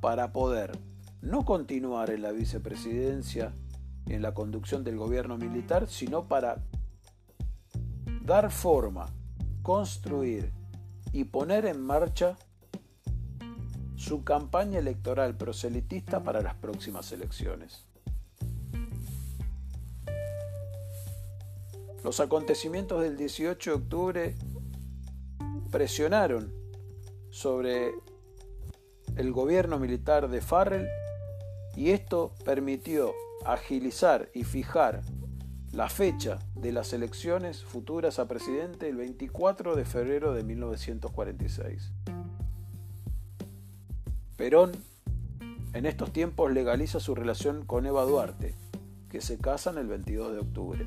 para 0.00 0.32
poder 0.32 0.72
no 1.20 1.44
continuar 1.44 2.10
en 2.10 2.22
la 2.22 2.32
vicepresidencia 2.32 3.54
en 4.06 4.22
la 4.22 4.34
conducción 4.34 4.82
del 4.82 4.96
gobierno 4.96 5.38
militar, 5.38 5.86
sino 5.86 6.26
para 6.26 6.64
dar 8.24 8.50
forma, 8.50 9.06
construir 9.62 10.52
y 11.12 11.24
poner 11.24 11.66
en 11.66 11.80
marcha 11.80 12.36
su 14.12 14.24
campaña 14.24 14.78
electoral 14.78 15.38
proselitista 15.38 16.22
para 16.22 16.42
las 16.42 16.54
próximas 16.56 17.10
elecciones. 17.12 17.86
Los 22.04 22.20
acontecimientos 22.20 23.00
del 23.00 23.16
18 23.16 23.70
de 23.70 23.74
octubre 23.74 24.34
presionaron 25.70 26.52
sobre 27.30 27.94
el 29.16 29.32
gobierno 29.32 29.78
militar 29.78 30.28
de 30.28 30.42
Farrell 30.42 30.86
y 31.74 31.88
esto 31.88 32.34
permitió 32.44 33.14
agilizar 33.46 34.28
y 34.34 34.44
fijar 34.44 35.00
la 35.72 35.88
fecha 35.88 36.38
de 36.54 36.70
las 36.70 36.92
elecciones 36.92 37.64
futuras 37.64 38.18
a 38.18 38.28
presidente 38.28 38.90
el 38.90 38.96
24 38.96 39.74
de 39.74 39.86
febrero 39.86 40.34
de 40.34 40.44
1946. 40.44 41.92
Perón 44.42 44.72
en 45.72 45.86
estos 45.86 46.12
tiempos 46.12 46.50
legaliza 46.50 46.98
su 46.98 47.14
relación 47.14 47.64
con 47.64 47.86
Eva 47.86 48.02
Duarte, 48.02 48.56
que 49.08 49.20
se 49.20 49.38
casan 49.38 49.78
el 49.78 49.86
22 49.86 50.32
de 50.32 50.40
octubre. 50.40 50.86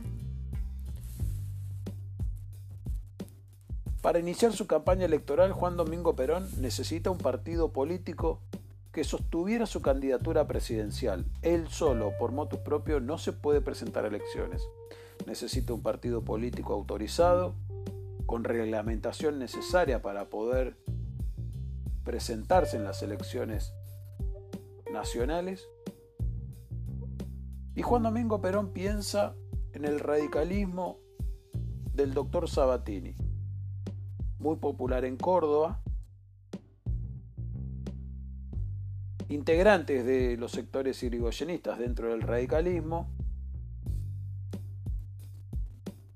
Para 4.01 4.19
iniciar 4.19 4.51
su 4.51 4.67
campaña 4.67 5.05
electoral, 5.05 5.53
Juan 5.53 5.77
Domingo 5.77 6.17
Perón 6.17 6.49
necesita 6.59 7.11
un 7.11 7.17
partido 7.17 7.71
político 7.71 8.41
que 8.91 9.05
sostuviera 9.05 9.65
su 9.67 9.81
candidatura 9.81 10.45
presidencial. 10.47 11.23
Él 11.41 11.69
solo, 11.69 12.11
por 12.19 12.33
motus 12.33 12.59
propio, 12.59 12.99
no 12.99 13.17
se 13.17 13.31
puede 13.31 13.61
presentar 13.61 14.03
a 14.03 14.09
elecciones. 14.09 14.67
Necesita 15.27 15.71
un 15.71 15.81
partido 15.81 16.25
político 16.25 16.73
autorizado, 16.73 17.55
con 18.25 18.43
reglamentación 18.43 19.39
necesaria 19.39 20.01
para 20.01 20.25
poder 20.25 20.75
presentarse 22.05 22.77
en 22.77 22.85
las 22.85 23.01
elecciones 23.03 23.73
nacionales. 24.93 25.67
Y 27.75 27.81
Juan 27.81 28.03
Domingo 28.03 28.39
Perón 28.39 28.71
piensa 28.71 29.35
en 29.73 29.83
el 29.83 29.99
radicalismo 29.99 30.99
del 31.93 32.13
doctor 32.13 32.49
Sabatini, 32.49 33.15
muy 34.39 34.55
popular 34.57 35.03
en 35.03 35.17
Córdoba, 35.17 35.81
integrantes 39.27 40.05
de 40.05 40.37
los 40.37 40.51
sectores 40.51 41.01
irigoyenistas 41.03 41.79
dentro 41.79 42.11
del 42.11 42.21
radicalismo, 42.21 43.09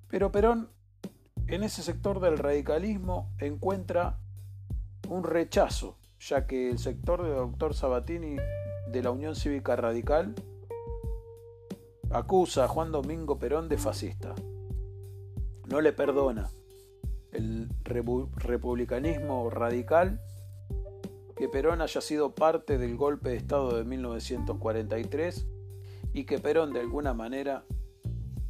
pero 0.08 0.32
Perón 0.32 0.70
en 1.48 1.64
ese 1.64 1.82
sector 1.82 2.20
del 2.20 2.38
radicalismo 2.38 3.34
encuentra 3.40 4.20
un 5.10 5.24
rechazo, 5.24 5.98
ya 6.20 6.46
que 6.46 6.70
el 6.70 6.78
sector 6.78 7.24
del 7.24 7.36
doctor 7.36 7.74
Sabatini 7.74 8.38
de 8.92 9.04
la 9.04 9.12
Unión 9.12 9.36
Cívica 9.36 9.76
Radical 9.76 10.36
acusa 12.12 12.66
a 12.66 12.68
Juan 12.68 12.92
Domingo 12.92 13.40
Perón 13.40 13.70
de 13.70 13.78
fascista. 13.78 14.36
No 15.68 15.82
le 15.82 15.94
perdona 15.94 16.50
el 17.32 17.70
republicanismo 17.84 19.50
radical 19.50 20.22
que 21.36 21.48
Perón 21.48 21.82
haya 21.82 22.02
sido 22.02 22.36
parte 22.36 22.78
del 22.78 22.96
golpe 22.96 23.30
de 23.30 23.38
Estado 23.38 23.78
de 23.78 23.84
1943 23.86 25.48
y 26.14 26.26
que 26.26 26.40
Perón 26.40 26.74
de 26.74 26.82
alguna 26.82 27.14
manera 27.14 27.64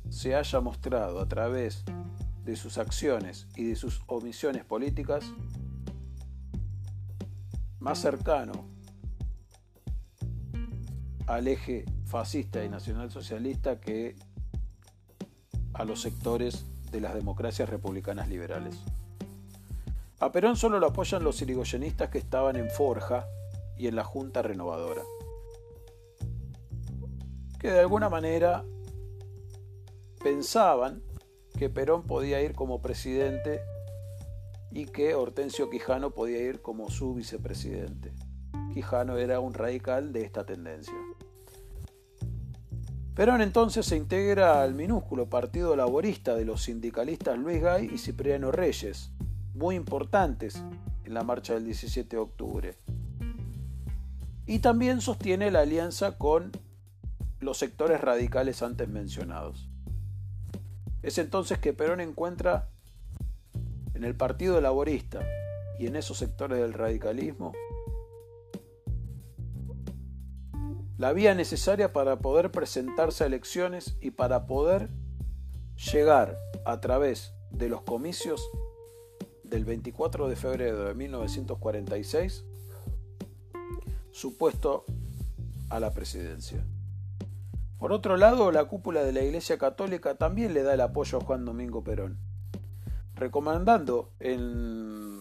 se 0.09 0.35
haya 0.35 0.59
mostrado 0.59 1.19
a 1.19 1.27
través 1.27 1.85
de 2.43 2.55
sus 2.55 2.77
acciones 2.77 3.47
y 3.55 3.65
de 3.65 3.75
sus 3.75 4.01
omisiones 4.07 4.65
políticas 4.65 5.31
más 7.89 8.01
cercano 8.01 8.67
al 11.25 11.47
eje 11.47 11.85
fascista 12.05 12.63
y 12.63 12.69
nacionalsocialista 12.69 13.79
que 13.79 14.15
a 15.73 15.85
los 15.85 15.99
sectores 15.99 16.67
de 16.91 17.01
las 17.01 17.15
democracias 17.15 17.67
republicanas 17.67 18.29
liberales. 18.29 18.77
A 20.19 20.31
Perón 20.31 20.55
solo 20.55 20.79
lo 20.79 20.85
apoyan 20.85 21.23
los 21.23 21.41
irigoyenistas 21.41 22.09
que 22.11 22.19
estaban 22.19 22.57
en 22.57 22.69
Forja 22.69 23.25
y 23.75 23.87
en 23.87 23.95
la 23.95 24.03
Junta 24.03 24.43
Renovadora, 24.43 25.01
que 27.59 27.71
de 27.71 27.79
alguna 27.79 28.07
manera 28.07 28.65
pensaban 30.23 31.01
que 31.57 31.71
Perón 31.71 32.03
podía 32.03 32.39
ir 32.39 32.53
como 32.53 32.83
presidente 32.83 33.61
y 34.71 34.85
que 34.85 35.15
Hortensio 35.15 35.69
Quijano 35.69 36.11
podía 36.11 36.39
ir 36.39 36.61
como 36.61 36.89
su 36.89 37.13
vicepresidente. 37.13 38.13
Quijano 38.73 39.17
era 39.17 39.39
un 39.39 39.53
radical 39.53 40.13
de 40.13 40.23
esta 40.23 40.45
tendencia. 40.45 40.93
Perón 43.15 43.41
entonces 43.41 43.85
se 43.85 43.97
integra 43.97 44.61
al 44.61 44.73
minúsculo 44.73 45.29
Partido 45.29 45.75
Laborista 45.75 46.35
de 46.35 46.45
los 46.45 46.63
sindicalistas 46.63 47.37
Luis 47.37 47.61
Gay 47.61 47.89
y 47.93 47.97
Cipriano 47.97 48.51
Reyes, 48.51 49.11
muy 49.53 49.75
importantes 49.75 50.63
en 51.03 51.13
la 51.13 51.23
marcha 51.23 51.55
del 51.55 51.65
17 51.65 52.15
de 52.15 52.21
octubre. 52.21 52.77
Y 54.45 54.59
también 54.59 55.01
sostiene 55.01 55.51
la 55.51 55.61
alianza 55.61 56.17
con 56.17 56.51
los 57.39 57.57
sectores 57.57 57.99
radicales 57.99 58.63
antes 58.63 58.87
mencionados. 58.87 59.69
Es 61.01 61.17
entonces 61.17 61.59
que 61.59 61.73
Perón 61.73 61.99
encuentra 62.01 62.69
en 63.99 64.05
el 64.05 64.15
Partido 64.15 64.61
Laborista 64.61 65.19
y 65.77 65.87
en 65.87 65.97
esos 65.97 66.17
sectores 66.17 66.57
del 66.57 66.71
radicalismo 66.71 67.51
la 70.97 71.11
vía 71.11 71.35
necesaria 71.35 71.91
para 71.91 72.19
poder 72.19 72.49
presentarse 72.49 73.25
a 73.25 73.27
elecciones 73.27 73.97
y 73.99 74.11
para 74.11 74.47
poder 74.47 74.87
llegar 75.91 76.37
a 76.63 76.79
través 76.79 77.33
de 77.51 77.67
los 77.67 77.81
comicios 77.81 78.49
del 79.43 79.65
24 79.65 80.29
de 80.29 80.35
febrero 80.37 80.85
de 80.85 80.93
1946 80.93 82.45
su 84.11 84.37
puesto 84.37 84.85
a 85.69 85.81
la 85.81 85.93
presidencia. 85.93 86.63
Por 87.77 87.91
otro 87.91 88.15
lado, 88.15 88.53
la 88.53 88.63
cúpula 88.63 89.03
de 89.03 89.11
la 89.11 89.23
Iglesia 89.23 89.57
Católica 89.57 90.15
también 90.15 90.53
le 90.53 90.63
da 90.63 90.73
el 90.73 90.81
apoyo 90.81 91.17
a 91.17 91.21
Juan 91.21 91.43
Domingo 91.43 91.83
Perón, 91.83 92.28
recomendando 93.19 94.11
en 94.19 95.19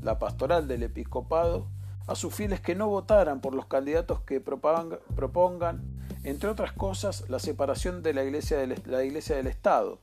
la 0.00 0.18
pastoral 0.18 0.68
del 0.68 0.82
episcopado 0.82 1.68
a 2.06 2.14
sus 2.14 2.34
fieles 2.34 2.60
que 2.60 2.74
no 2.74 2.88
votaran 2.88 3.40
por 3.40 3.54
los 3.54 3.66
candidatos 3.66 4.20
que 4.22 4.40
propongan, 4.40 5.80
entre 6.24 6.48
otras 6.48 6.72
cosas, 6.72 7.28
la 7.28 7.38
separación 7.38 8.02
de 8.02 8.14
la 8.14 8.24
iglesia 8.24 8.58
del, 8.58 8.80
la 8.86 9.04
iglesia 9.04 9.36
del 9.36 9.46
Estado, 9.46 10.00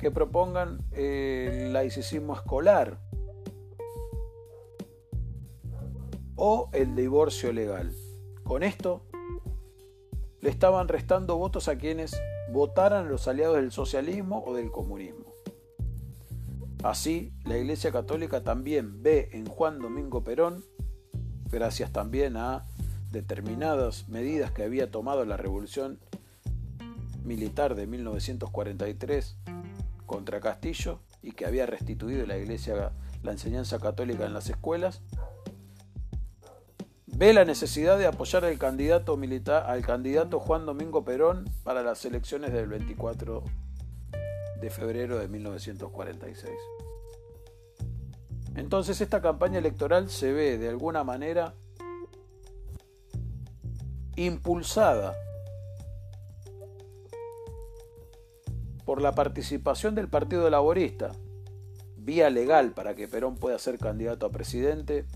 que 0.00 0.10
propongan 0.10 0.80
el 0.92 1.72
laicismo 1.72 2.34
escolar 2.34 2.98
o 6.36 6.70
el 6.72 6.94
divorcio 6.94 7.52
legal. 7.52 7.92
Con 8.44 8.62
esto, 8.62 9.02
le 10.40 10.50
estaban 10.50 10.88
restando 10.88 11.36
votos 11.36 11.68
a 11.68 11.76
quienes 11.76 12.18
votaran 12.52 13.08
los 13.08 13.28
aliados 13.28 13.56
del 13.56 13.72
socialismo 13.72 14.42
o 14.46 14.54
del 14.54 14.70
comunismo. 14.70 15.37
Así, 16.82 17.32
la 17.44 17.58
Iglesia 17.58 17.90
Católica 17.90 18.44
también 18.44 19.02
ve 19.02 19.30
en 19.32 19.46
Juan 19.46 19.80
Domingo 19.80 20.22
Perón 20.22 20.64
gracias 21.50 21.92
también 21.92 22.36
a 22.36 22.64
determinadas 23.10 24.08
medidas 24.08 24.52
que 24.52 24.62
había 24.62 24.90
tomado 24.90 25.24
la 25.24 25.36
revolución 25.36 25.98
militar 27.24 27.74
de 27.74 27.86
1943 27.86 29.36
contra 30.06 30.40
Castillo 30.40 31.00
y 31.22 31.32
que 31.32 31.46
había 31.46 31.66
restituido 31.66 32.26
la 32.26 32.36
iglesia 32.36 32.92
la 33.22 33.32
enseñanza 33.32 33.78
católica 33.80 34.24
en 34.24 34.32
las 34.32 34.48
escuelas 34.48 35.02
ve 37.06 37.32
la 37.32 37.44
necesidad 37.44 37.98
de 37.98 38.06
apoyar 38.06 38.44
al 38.44 38.58
candidato 38.58 39.16
militar 39.16 39.68
al 39.68 39.84
candidato 39.84 40.38
Juan 40.38 40.64
Domingo 40.64 41.04
Perón 41.04 41.50
para 41.64 41.82
las 41.82 42.04
elecciones 42.04 42.52
del 42.52 42.68
24 42.68 43.42
de 44.60 44.70
febrero 44.70 45.18
de 45.18 45.28
1946 45.28 46.52
entonces 48.58 49.00
esta 49.00 49.22
campaña 49.22 49.58
electoral 49.58 50.10
se 50.10 50.32
ve 50.32 50.58
de 50.58 50.68
alguna 50.68 51.04
manera 51.04 51.54
impulsada 54.16 55.14
por 58.84 59.00
la 59.00 59.14
participación 59.14 59.94
del 59.94 60.08
Partido 60.08 60.50
Laborista, 60.50 61.12
vía 61.96 62.30
legal 62.30 62.72
para 62.72 62.96
que 62.96 63.06
Perón 63.06 63.36
pueda 63.36 63.58
ser 63.60 63.78
candidato 63.78 64.26
a 64.26 64.32
presidente, 64.32 65.06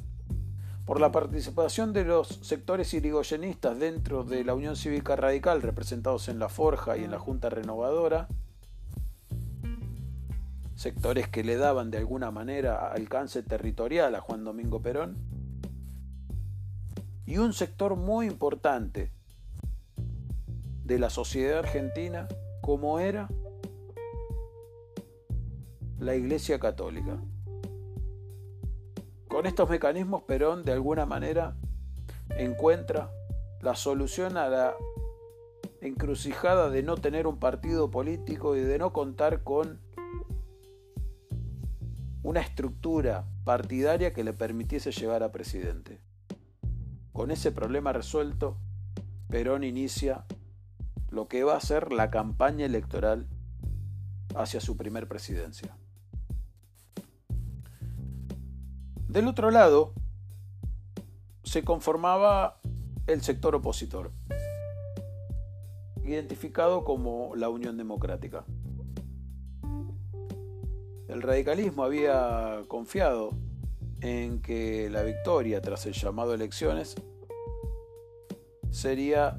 por 0.85 1.00
la 1.00 1.11
participación 1.11 1.92
de 1.92 2.05
los 2.05 2.28
sectores 2.42 2.94
irigoyenistas 2.94 3.78
dentro 3.78 4.22
de 4.22 4.44
la 4.44 4.55
Unión 4.55 4.76
Cívica 4.76 5.16
Radical 5.16 5.62
representados 5.62 6.28
en 6.28 6.38
la 6.38 6.48
Forja 6.48 6.96
y 6.96 7.05
en 7.05 7.11
la 7.11 7.18
Junta 7.18 7.50
Renovadora, 7.50 8.28
sectores 10.75 11.29
que 11.29 11.45
le 11.45 11.57
daban 11.57 11.91
de 11.91 11.99
alguna 11.99 12.31
manera 12.31 12.93
alcance 12.93 13.43
territorial 13.43 14.14
a 14.14 14.20
Juan 14.20 14.45
Domingo 14.45 14.81
Perón, 14.81 15.16
y 17.27 17.39
un 17.39 17.53
sector 17.53 17.97
muy 17.97 18.27
importante 18.27 19.12
de 20.85 20.99
la 20.99 21.11
sociedad 21.11 21.61
argentina 21.61 22.29
como 22.61 22.99
era 22.99 23.29
la 25.99 26.14
Iglesia 26.16 26.59
Católica. 26.59 27.18
Con 29.29 29.47
estos 29.47 29.70
mecanismos 29.70 30.25
Perón 30.25 30.64
de 30.64 30.73
alguna 30.73 31.07
manera 31.07 31.57
encuentra 32.37 33.11
la 33.61 33.77
solución 33.77 34.37
a 34.37 34.49
la 34.49 34.75
encrucijada 35.81 36.70
de 36.70 36.83
no 36.83 36.97
tener 36.97 37.27
un 37.27 37.39
partido 37.39 37.91
político 37.91 38.57
y 38.57 38.61
de 38.61 38.79
no 38.79 38.93
contar 38.93 39.43
con 39.43 39.81
una 42.23 42.41
estructura 42.41 43.27
partidaria 43.45 44.12
que 44.12 44.25
le 44.25 44.33
permitiese 44.33 44.93
llegar 44.93 45.23
a 45.23 45.33
presidente. 45.33 46.01
Con 47.12 47.31
ese 47.31 47.53
problema 47.53 47.93
resuelto, 47.93 48.59
Perón 49.29 49.64
inicia 49.64 50.25
lo 51.11 51.29
que 51.29 51.45
va 51.45 51.57
a 51.57 51.61
ser 51.61 51.93
la 51.93 52.11
campaña 52.11 52.64
electoral 52.64 53.27
hacia 54.35 54.61
su 54.61 54.77
primer 54.77 55.09
presidencia. 55.09 55.77
Del 59.09 59.29
otro 59.29 59.51
lado, 59.51 59.93
se 61.43 61.64
conformaba 61.64 62.61
el 63.07 63.20
sector 63.20 63.55
opositor, 63.55 64.12
identificado 66.03 66.85
como 66.85 67.35
la 67.37 67.51
Unión 67.51 67.77
Democrática. 67.77 68.45
El 71.13 71.21
radicalismo 71.21 71.85
había 71.85 72.63
confiado 72.69 73.37
en 74.01 74.41
que 74.41 74.89
la 74.89 75.03
victoria 75.03 75.61
tras 75.61 75.85
el 75.85 75.93
llamado 75.93 76.33
a 76.33 76.37
elecciones 76.37 76.95
sería 78.71 79.39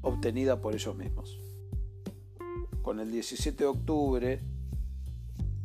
obtenida 0.00 0.62
por 0.62 0.74
ellos 0.74 0.96
mismos. 0.96 1.38
Con 2.80 3.00
el 3.00 3.12
17 3.12 3.64
de 3.64 3.66
octubre, 3.66 4.40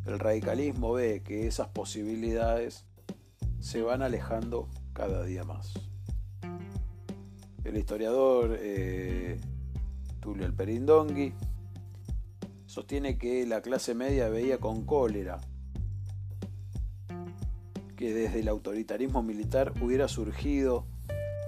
el 0.04 0.18
radicalismo 0.18 0.92
ve 0.92 1.22
que 1.24 1.46
esas 1.46 1.68
posibilidades 1.68 2.84
se 3.60 3.80
van 3.80 4.02
alejando 4.02 4.68
cada 4.92 5.24
día 5.24 5.42
más. 5.42 5.72
El 7.64 7.78
historiador 7.78 8.58
eh, 8.60 9.40
Tulio 10.20 10.44
Alperindongui 10.44 11.32
sostiene 12.74 13.18
que 13.18 13.46
la 13.46 13.62
clase 13.62 13.94
media 13.94 14.28
veía 14.28 14.58
con 14.58 14.84
cólera 14.84 15.40
que 17.96 18.12
desde 18.12 18.40
el 18.40 18.48
autoritarismo 18.48 19.22
militar 19.22 19.72
hubiera 19.80 20.08
surgido 20.08 20.84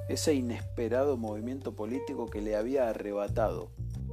ese 0.08 0.34
inesperado 0.34 1.16
movimiento 1.16 1.74
político 1.74 2.26
que 2.26 2.42
le 2.42 2.54
había 2.54 2.88
arrebatado 2.88 3.72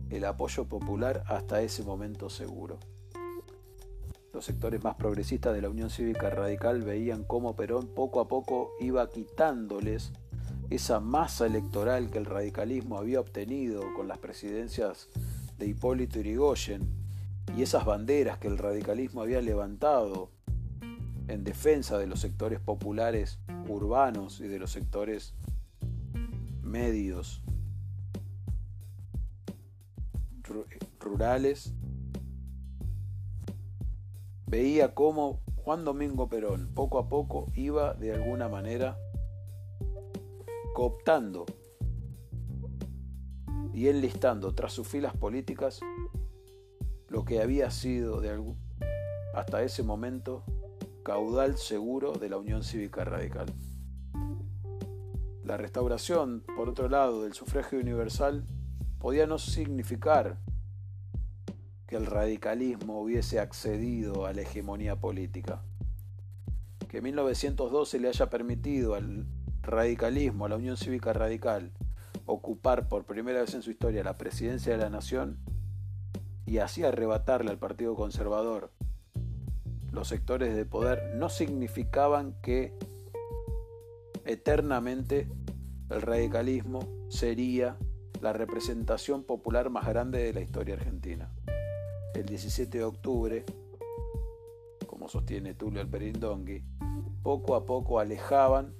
el 0.09 0.25
apoyo 0.25 0.65
popular 0.65 1.23
hasta 1.27 1.61
ese 1.61 1.83
momento 1.83 2.31
seguro. 2.31 2.79
Los 4.33 4.45
sectores 4.45 4.83
más 4.83 4.95
progresistas 4.95 5.53
de 5.53 5.61
la 5.61 5.69
Unión 5.69 5.91
Cívica 5.91 6.31
Radical 6.31 6.81
veían 6.81 7.25
cómo 7.25 7.55
Perón 7.55 7.89
poco 7.93 8.21
a 8.21 8.27
poco 8.27 8.71
iba 8.79 9.07
quitándoles 9.11 10.13
esa 10.71 10.99
masa 10.99 11.45
electoral 11.45 12.09
que 12.09 12.17
el 12.17 12.25
radicalismo 12.25 12.97
había 12.97 13.19
obtenido 13.19 13.83
con 13.95 14.07
las 14.07 14.17
presidencias 14.17 15.09
de 15.59 15.67
Hipólito 15.67 16.19
Yrigoyen 16.19 17.02
y 17.55 17.61
esas 17.61 17.85
banderas 17.85 18.37
que 18.39 18.47
el 18.47 18.57
radicalismo 18.57 19.21
había 19.21 19.41
levantado 19.41 20.31
en 21.27 21.43
defensa 21.43 21.97
de 21.97 22.07
los 22.07 22.19
sectores 22.19 22.59
populares 22.59 23.39
urbanos 23.67 24.39
y 24.41 24.47
de 24.47 24.59
los 24.59 24.71
sectores 24.71 25.33
medios 26.61 27.41
rurales, 30.99 31.73
veía 34.47 34.93
cómo 34.93 35.41
Juan 35.55 35.85
Domingo 35.85 36.27
Perón 36.27 36.69
poco 36.73 36.99
a 36.99 37.07
poco 37.07 37.51
iba 37.55 37.93
de 37.93 38.13
alguna 38.13 38.49
manera 38.49 38.97
cooptando 40.73 41.45
y 43.73 43.87
enlistando 43.87 44.53
tras 44.53 44.73
sus 44.73 44.87
filas 44.87 45.15
políticas 45.15 45.79
lo 47.13 47.25
que 47.25 47.43
había 47.43 47.69
sido 47.69 48.21
de 48.21 48.41
hasta 49.35 49.61
ese 49.61 49.83
momento 49.83 50.43
caudal 51.03 51.59
seguro 51.59 52.13
de 52.13 52.27
la 52.27 52.37
Unión 52.37 52.63
Cívica 52.63 53.05
Radical. 53.05 53.53
La 55.43 55.55
restauración, 55.55 56.43
por 56.55 56.69
otro 56.69 56.89
lado, 56.89 57.21
del 57.21 57.33
sufragio 57.33 57.79
universal 57.79 58.47
podía 58.97 59.27
no 59.27 59.37
significar 59.37 60.39
que 61.85 61.97
el 61.97 62.07
radicalismo 62.07 62.99
hubiese 62.99 63.39
accedido 63.39 64.25
a 64.25 64.33
la 64.33 64.41
hegemonía 64.41 64.95
política. 64.95 65.61
Que 66.89 66.97
en 66.97 67.03
1912 67.03 67.99
le 67.99 68.07
haya 68.07 68.31
permitido 68.31 68.95
al 68.95 69.27
radicalismo, 69.61 70.47
a 70.47 70.49
la 70.49 70.55
Unión 70.55 70.77
Cívica 70.77 71.13
Radical, 71.13 71.73
ocupar 72.25 72.87
por 72.87 73.05
primera 73.05 73.41
vez 73.41 73.53
en 73.53 73.61
su 73.61 73.69
historia 73.69 74.03
la 74.03 74.17
presidencia 74.17 74.71
de 74.71 74.79
la 74.79 74.89
nación 74.89 75.52
y 76.45 76.57
así 76.57 76.83
arrebatarle 76.83 77.51
al 77.51 77.57
Partido 77.57 77.95
Conservador 77.95 78.71
los 79.93 80.07
sectores 80.07 80.55
de 80.55 80.65
poder 80.65 81.15
no 81.15 81.29
significaban 81.29 82.33
que 82.41 82.73
eternamente 84.25 85.27
el 85.91 86.01
radicalismo 86.01 86.79
sería 87.09 87.77
la 88.19 88.33
representación 88.33 89.23
popular 89.23 89.69
más 89.69 89.85
grande 89.85 90.23
de 90.23 90.33
la 90.33 90.41
historia 90.41 90.73
argentina. 90.73 91.31
El 92.15 92.25
17 92.25 92.75
de 92.75 92.83
octubre, 92.83 93.45
como 94.87 95.09
sostiene 95.09 95.53
Tulio 95.53 95.81
Alperindongui, 95.81 96.63
poco 97.21 97.55
a 97.55 97.65
poco 97.65 97.99
alejaban 97.99 98.73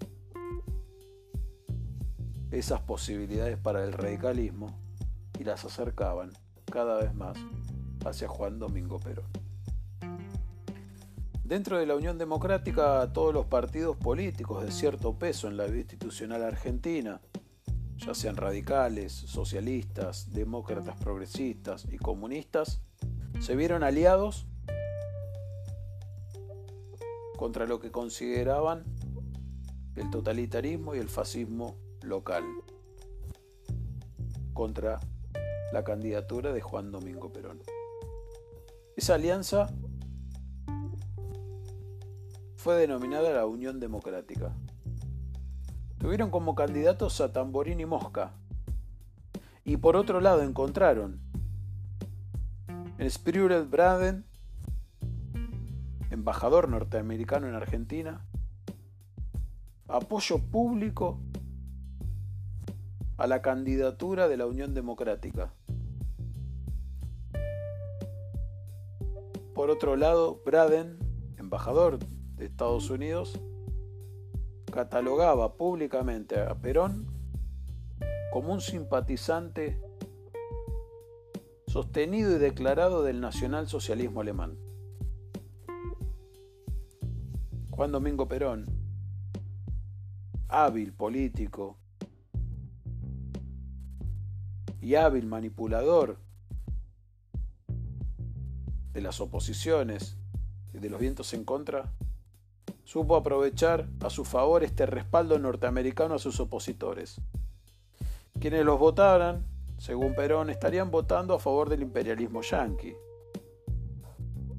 esas 2.50 2.82
posibilidades 2.82 3.58
para 3.58 3.84
el 3.84 3.94
radicalismo 3.94 4.80
y 5.40 5.44
las 5.44 5.64
acercaban 5.64 6.32
cada 6.74 6.98
vez 6.98 7.14
más 7.14 7.38
hacia 8.04 8.28
Juan 8.28 8.58
Domingo 8.58 9.00
Perón. 9.00 9.28
Dentro 11.44 11.78
de 11.78 11.86
la 11.86 11.96
Unión 11.96 12.18
Democrática, 12.18 13.14
todos 13.14 13.32
los 13.32 13.46
partidos 13.46 13.96
políticos 13.96 14.66
de 14.66 14.72
cierto 14.72 15.20
peso 15.20 15.48
en 15.48 15.56
la 15.56 15.66
vida 15.66 15.82
institucional 15.82 16.42
argentina, 16.42 17.22
ya 17.98 18.16
sean 18.16 18.38
radicales, 18.38 19.12
socialistas, 19.14 20.34
demócratas 20.34 20.98
progresistas 20.98 21.86
y 21.92 21.98
comunistas, 21.98 22.82
se 23.40 23.56
vieron 23.56 23.84
aliados 23.84 24.48
contra 27.38 27.68
lo 27.68 27.80
que 27.80 27.92
consideraban 27.92 28.84
el 29.96 30.10
totalitarismo 30.10 30.96
y 30.96 30.98
el 30.98 31.10
fascismo 31.10 31.78
local, 32.02 32.44
contra 34.56 35.00
la 35.74 35.84
candidatura 35.84 36.54
de 36.54 36.62
Juan 36.62 36.92
Domingo 36.92 37.34
Perón. 37.34 37.60
Esa 38.96 39.16
alianza 39.16 39.74
fue 42.56 42.76
denominada 42.76 43.34
la 43.34 43.48
Unión 43.48 43.80
Democrática. 43.80 44.54
Tuvieron 45.98 46.30
como 46.30 46.54
candidatos 46.54 47.20
a 47.22 47.34
Tamborín 47.34 47.80
y 47.80 47.88
Mosca. 47.88 48.34
Y 49.66 49.78
por 49.78 49.96
otro 49.96 50.22
lado 50.22 50.44
encontraron 50.44 51.20
en 53.00 53.10
Spruill 53.10 53.64
Braden, 53.64 54.26
embajador 56.12 56.70
norteamericano 56.70 57.48
en 57.48 57.56
Argentina, 57.56 58.28
apoyo 59.88 60.38
público 60.38 61.20
a 63.18 63.26
la 63.26 63.42
candidatura 63.42 64.28
de 64.28 64.38
la 64.38 64.46
Unión 64.46 64.74
Democrática. 64.74 65.52
Por 69.54 69.70
otro 69.70 69.96
lado, 69.96 70.42
Braden, 70.44 70.98
embajador 71.38 72.00
de 72.00 72.46
Estados 72.46 72.90
Unidos 72.90 73.40
catalogaba 74.72 75.56
públicamente 75.58 76.40
a 76.40 76.56
Perón 76.56 77.06
como 78.32 78.52
un 78.52 78.62
simpatizante 78.62 79.80
sostenido 81.68 82.36
y 82.36 82.40
declarado 82.40 83.04
del 83.04 83.22
nacionalsocialismo 83.22 84.22
alemán. 84.22 84.58
Juan 87.70 87.92
Domingo 87.92 88.28
Perón, 88.28 88.66
hábil 90.48 90.94
político 90.94 91.78
y 94.82 94.96
hábil 94.96 95.28
manipulador 95.28 96.18
de 98.94 99.02
las 99.02 99.20
oposiciones 99.20 100.18
y 100.74 100.80
de 100.80 100.90
los 100.90 101.00
vientos 101.00 101.34
en 101.34 101.44
contra, 101.44 101.92
supo 102.84 103.16
aprovechar 103.16 103.88
a 104.02 104.10
su 104.10 104.24
favor 104.24 104.64
este 104.64 104.86
respaldo 104.86 105.40
norteamericano 105.40 106.16
a 106.16 106.20
sus 106.20 106.40
opositores. 106.40 107.20
Quienes 108.40 108.66
los 108.66 108.80
votaran, 108.80 109.46
según 109.78 110.16
Perón, 110.16 110.50
estarían 110.50 110.92
votando 110.92 111.34
a 111.34 111.40
favor 111.40 111.70
del 111.70 111.82
imperialismo 111.82 112.42
yanqui. 112.42 112.96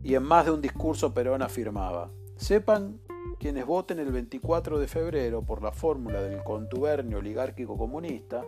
Y 0.03 0.15
en 0.15 0.23
más 0.23 0.45
de 0.45 0.51
un 0.51 0.61
discurso 0.61 1.15
Perón 1.15 1.43
afirmaba, 1.43 2.11
sepan 2.37 3.01
quienes 3.39 3.67
voten 3.67 3.99
el 3.99 4.13
24 4.13 4.79
de 4.79 4.89
febrero 4.89 5.43
por 5.43 5.63
la 5.63 5.73
fórmula 5.73 6.23
del 6.23 6.43
contubernio 6.43 7.19
oligárquico 7.19 7.77
comunista, 7.77 8.45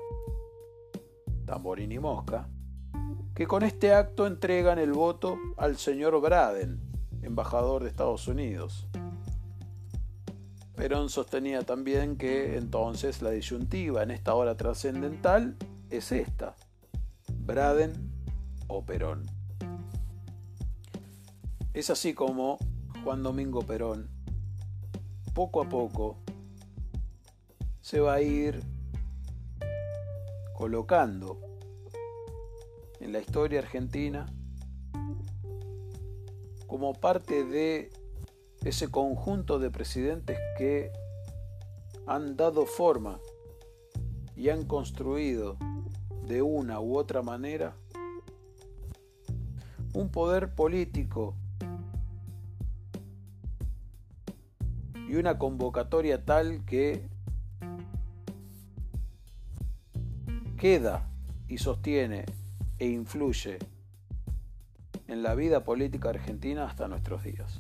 Tamborín 1.45 1.93
y 1.93 1.99
Mosca, 1.99 2.49
que 3.37 3.47
con 3.47 3.62
este 3.62 3.93
acto 3.93 4.26
entregan 4.26 4.78
el 4.78 4.93
voto 4.93 5.37
al 5.59 5.76
señor 5.76 6.18
Braden, 6.22 6.80
embajador 7.20 7.82
de 7.82 7.91
Estados 7.91 8.26
Unidos. 8.28 8.89
Perón 10.74 11.11
sostenía 11.11 11.61
también 11.61 12.16
que 12.16 12.57
entonces 12.57 13.20
la 13.20 13.30
disyuntiva 13.30 14.03
en 14.03 14.11
esta 14.11 14.34
hora 14.34 14.57
trascendental 14.57 15.55
es 15.91 16.12
esta, 16.12 16.57
Braden 17.41 18.11
o 18.68 18.87
Perón. 18.87 19.26
Es 21.74 21.91
así 21.91 22.14
como 22.14 22.57
Juan 23.05 23.22
Domingo 23.22 23.61
Perón, 23.61 24.09
poco 25.34 25.61
a 25.61 25.68
poco, 25.68 26.16
se 27.82 28.01
va 28.01 28.14
a 28.14 28.22
ir 28.22 28.62
colocando 30.55 31.55
en 33.07 33.12
la 33.12 33.20
historia 33.20 33.61
argentina 33.61 34.26
como 36.66 36.92
parte 36.92 37.44
de 37.44 37.92
ese 38.64 38.90
conjunto 38.90 39.61
de 39.61 39.70
presidentes 39.70 40.36
que 40.59 40.90
han 42.09 42.36
dado 42.36 42.66
forma 42.66 43.20
y 44.34 44.48
han 44.48 44.64
construido 44.64 45.57
de 46.26 46.42
una 46.42 46.80
u 46.80 46.98
otra 46.98 47.22
manera 47.22 47.76
un 49.94 50.11
poder 50.11 50.57
político 50.57 51.36
y 55.09 55.14
una 55.14 55.38
convocatoria 55.38 56.24
tal 56.24 56.64
que 56.64 57.09
queda 60.57 61.09
y 61.46 61.59
sostiene 61.59 62.24
e 62.79 62.87
influye 62.87 63.59
en 65.09 65.22
la 65.22 65.35
vida 65.35 65.64
política 65.64 66.11
argentina 66.11 66.66
hasta 66.66 66.89
nuestros 66.89 67.22
días. 67.22 67.59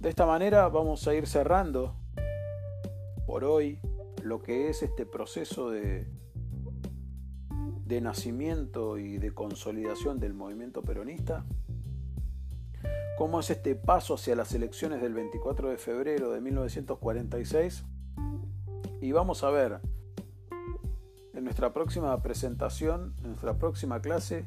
De 0.00 0.08
esta 0.08 0.26
manera 0.26 0.68
vamos 0.68 1.06
a 1.08 1.14
ir 1.14 1.26
cerrando 1.26 1.94
por 3.26 3.44
hoy 3.44 3.78
lo 4.22 4.42
que 4.42 4.68
es 4.68 4.82
este 4.82 5.06
proceso 5.06 5.70
de, 5.70 6.06
de 7.84 8.00
nacimiento 8.00 8.98
y 8.98 9.18
de 9.18 9.32
consolidación 9.32 10.18
del 10.18 10.34
movimiento 10.34 10.82
peronista, 10.82 11.44
cómo 13.16 13.40
es 13.40 13.50
este 13.50 13.74
paso 13.74 14.14
hacia 14.14 14.36
las 14.36 14.52
elecciones 14.54 15.00
del 15.00 15.14
24 15.14 15.70
de 15.70 15.78
febrero 15.78 16.32
de 16.32 16.40
1946 16.40 17.84
y 19.00 19.12
vamos 19.12 19.44
a 19.44 19.50
ver 19.50 19.80
nuestra 21.46 21.72
próxima 21.72 22.20
presentación, 22.22 23.14
en 23.18 23.28
nuestra 23.28 23.54
próxima 23.54 24.00
clase, 24.00 24.46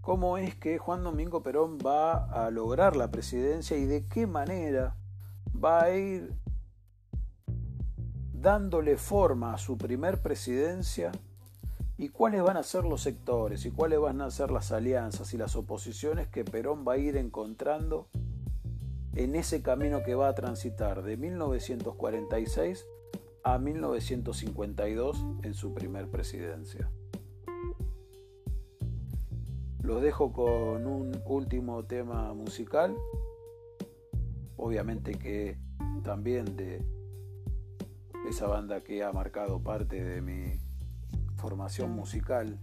cómo 0.00 0.38
es 0.38 0.56
que 0.56 0.76
Juan 0.76 1.04
Domingo 1.04 1.44
Perón 1.44 1.78
va 1.78 2.24
a 2.24 2.50
lograr 2.50 2.96
la 2.96 3.12
presidencia 3.12 3.76
y 3.76 3.86
de 3.86 4.08
qué 4.08 4.26
manera 4.26 4.96
va 5.54 5.84
a 5.84 5.94
ir 5.94 6.34
dándole 8.32 8.96
forma 8.96 9.54
a 9.54 9.58
su 9.58 9.78
primer 9.78 10.20
presidencia 10.20 11.12
y 11.96 12.08
cuáles 12.08 12.42
van 12.42 12.56
a 12.56 12.64
ser 12.64 12.86
los 12.86 13.02
sectores 13.02 13.64
y 13.64 13.70
cuáles 13.70 14.00
van 14.00 14.20
a 14.20 14.28
ser 14.32 14.50
las 14.50 14.72
alianzas 14.72 15.32
y 15.34 15.38
las 15.38 15.54
oposiciones 15.54 16.26
que 16.26 16.44
Perón 16.44 16.84
va 16.86 16.94
a 16.94 16.98
ir 16.98 17.16
encontrando 17.16 18.08
en 19.14 19.36
ese 19.36 19.62
camino 19.62 20.02
que 20.02 20.16
va 20.16 20.26
a 20.26 20.34
transitar 20.34 21.04
de 21.04 21.16
1946 21.16 22.84
a 23.44 23.58
1952 23.58 25.26
en 25.42 25.54
su 25.54 25.74
primer 25.74 26.08
presidencia. 26.08 26.90
Los 29.82 30.00
dejo 30.00 30.32
con 30.32 30.86
un 30.86 31.20
último 31.26 31.84
tema 31.84 32.32
musical, 32.34 32.96
obviamente 34.56 35.14
que 35.14 35.58
también 36.04 36.56
de 36.56 36.84
esa 38.28 38.46
banda 38.46 38.82
que 38.82 39.02
ha 39.02 39.12
marcado 39.12 39.60
parte 39.60 40.02
de 40.02 40.22
mi 40.22 40.60
formación 41.36 41.90
musical 41.90 42.60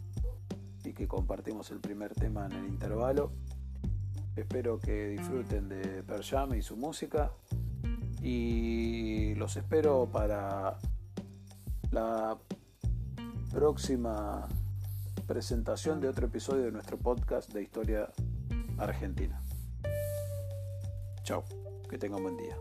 y 0.85 0.93
que 0.93 1.07
compartimos 1.07 1.71
el 1.71 1.79
primer 1.79 2.13
tema 2.13 2.45
en 2.45 2.53
el 2.53 2.65
intervalo. 2.67 3.33
Espero 4.37 4.79
que 4.79 5.09
disfruten 5.09 5.67
de 5.67 6.03
Perjam 6.03 6.53
y 6.53 6.61
su 6.61 6.77
música 6.77 7.33
y 8.21 9.35
los 9.35 9.55
espero 9.57 10.09
para 10.11 10.77
la 11.91 12.37
próxima 13.51 14.47
presentación 15.27 15.99
de 15.99 16.07
otro 16.07 16.27
episodio 16.27 16.63
de 16.63 16.71
nuestro 16.71 16.97
podcast 16.97 17.51
de 17.53 17.63
historia 17.63 18.11
argentina. 18.77 19.41
Chao, 21.23 21.43
que 21.89 21.97
tengan 21.97 22.23
buen 22.23 22.37
día. 22.37 22.55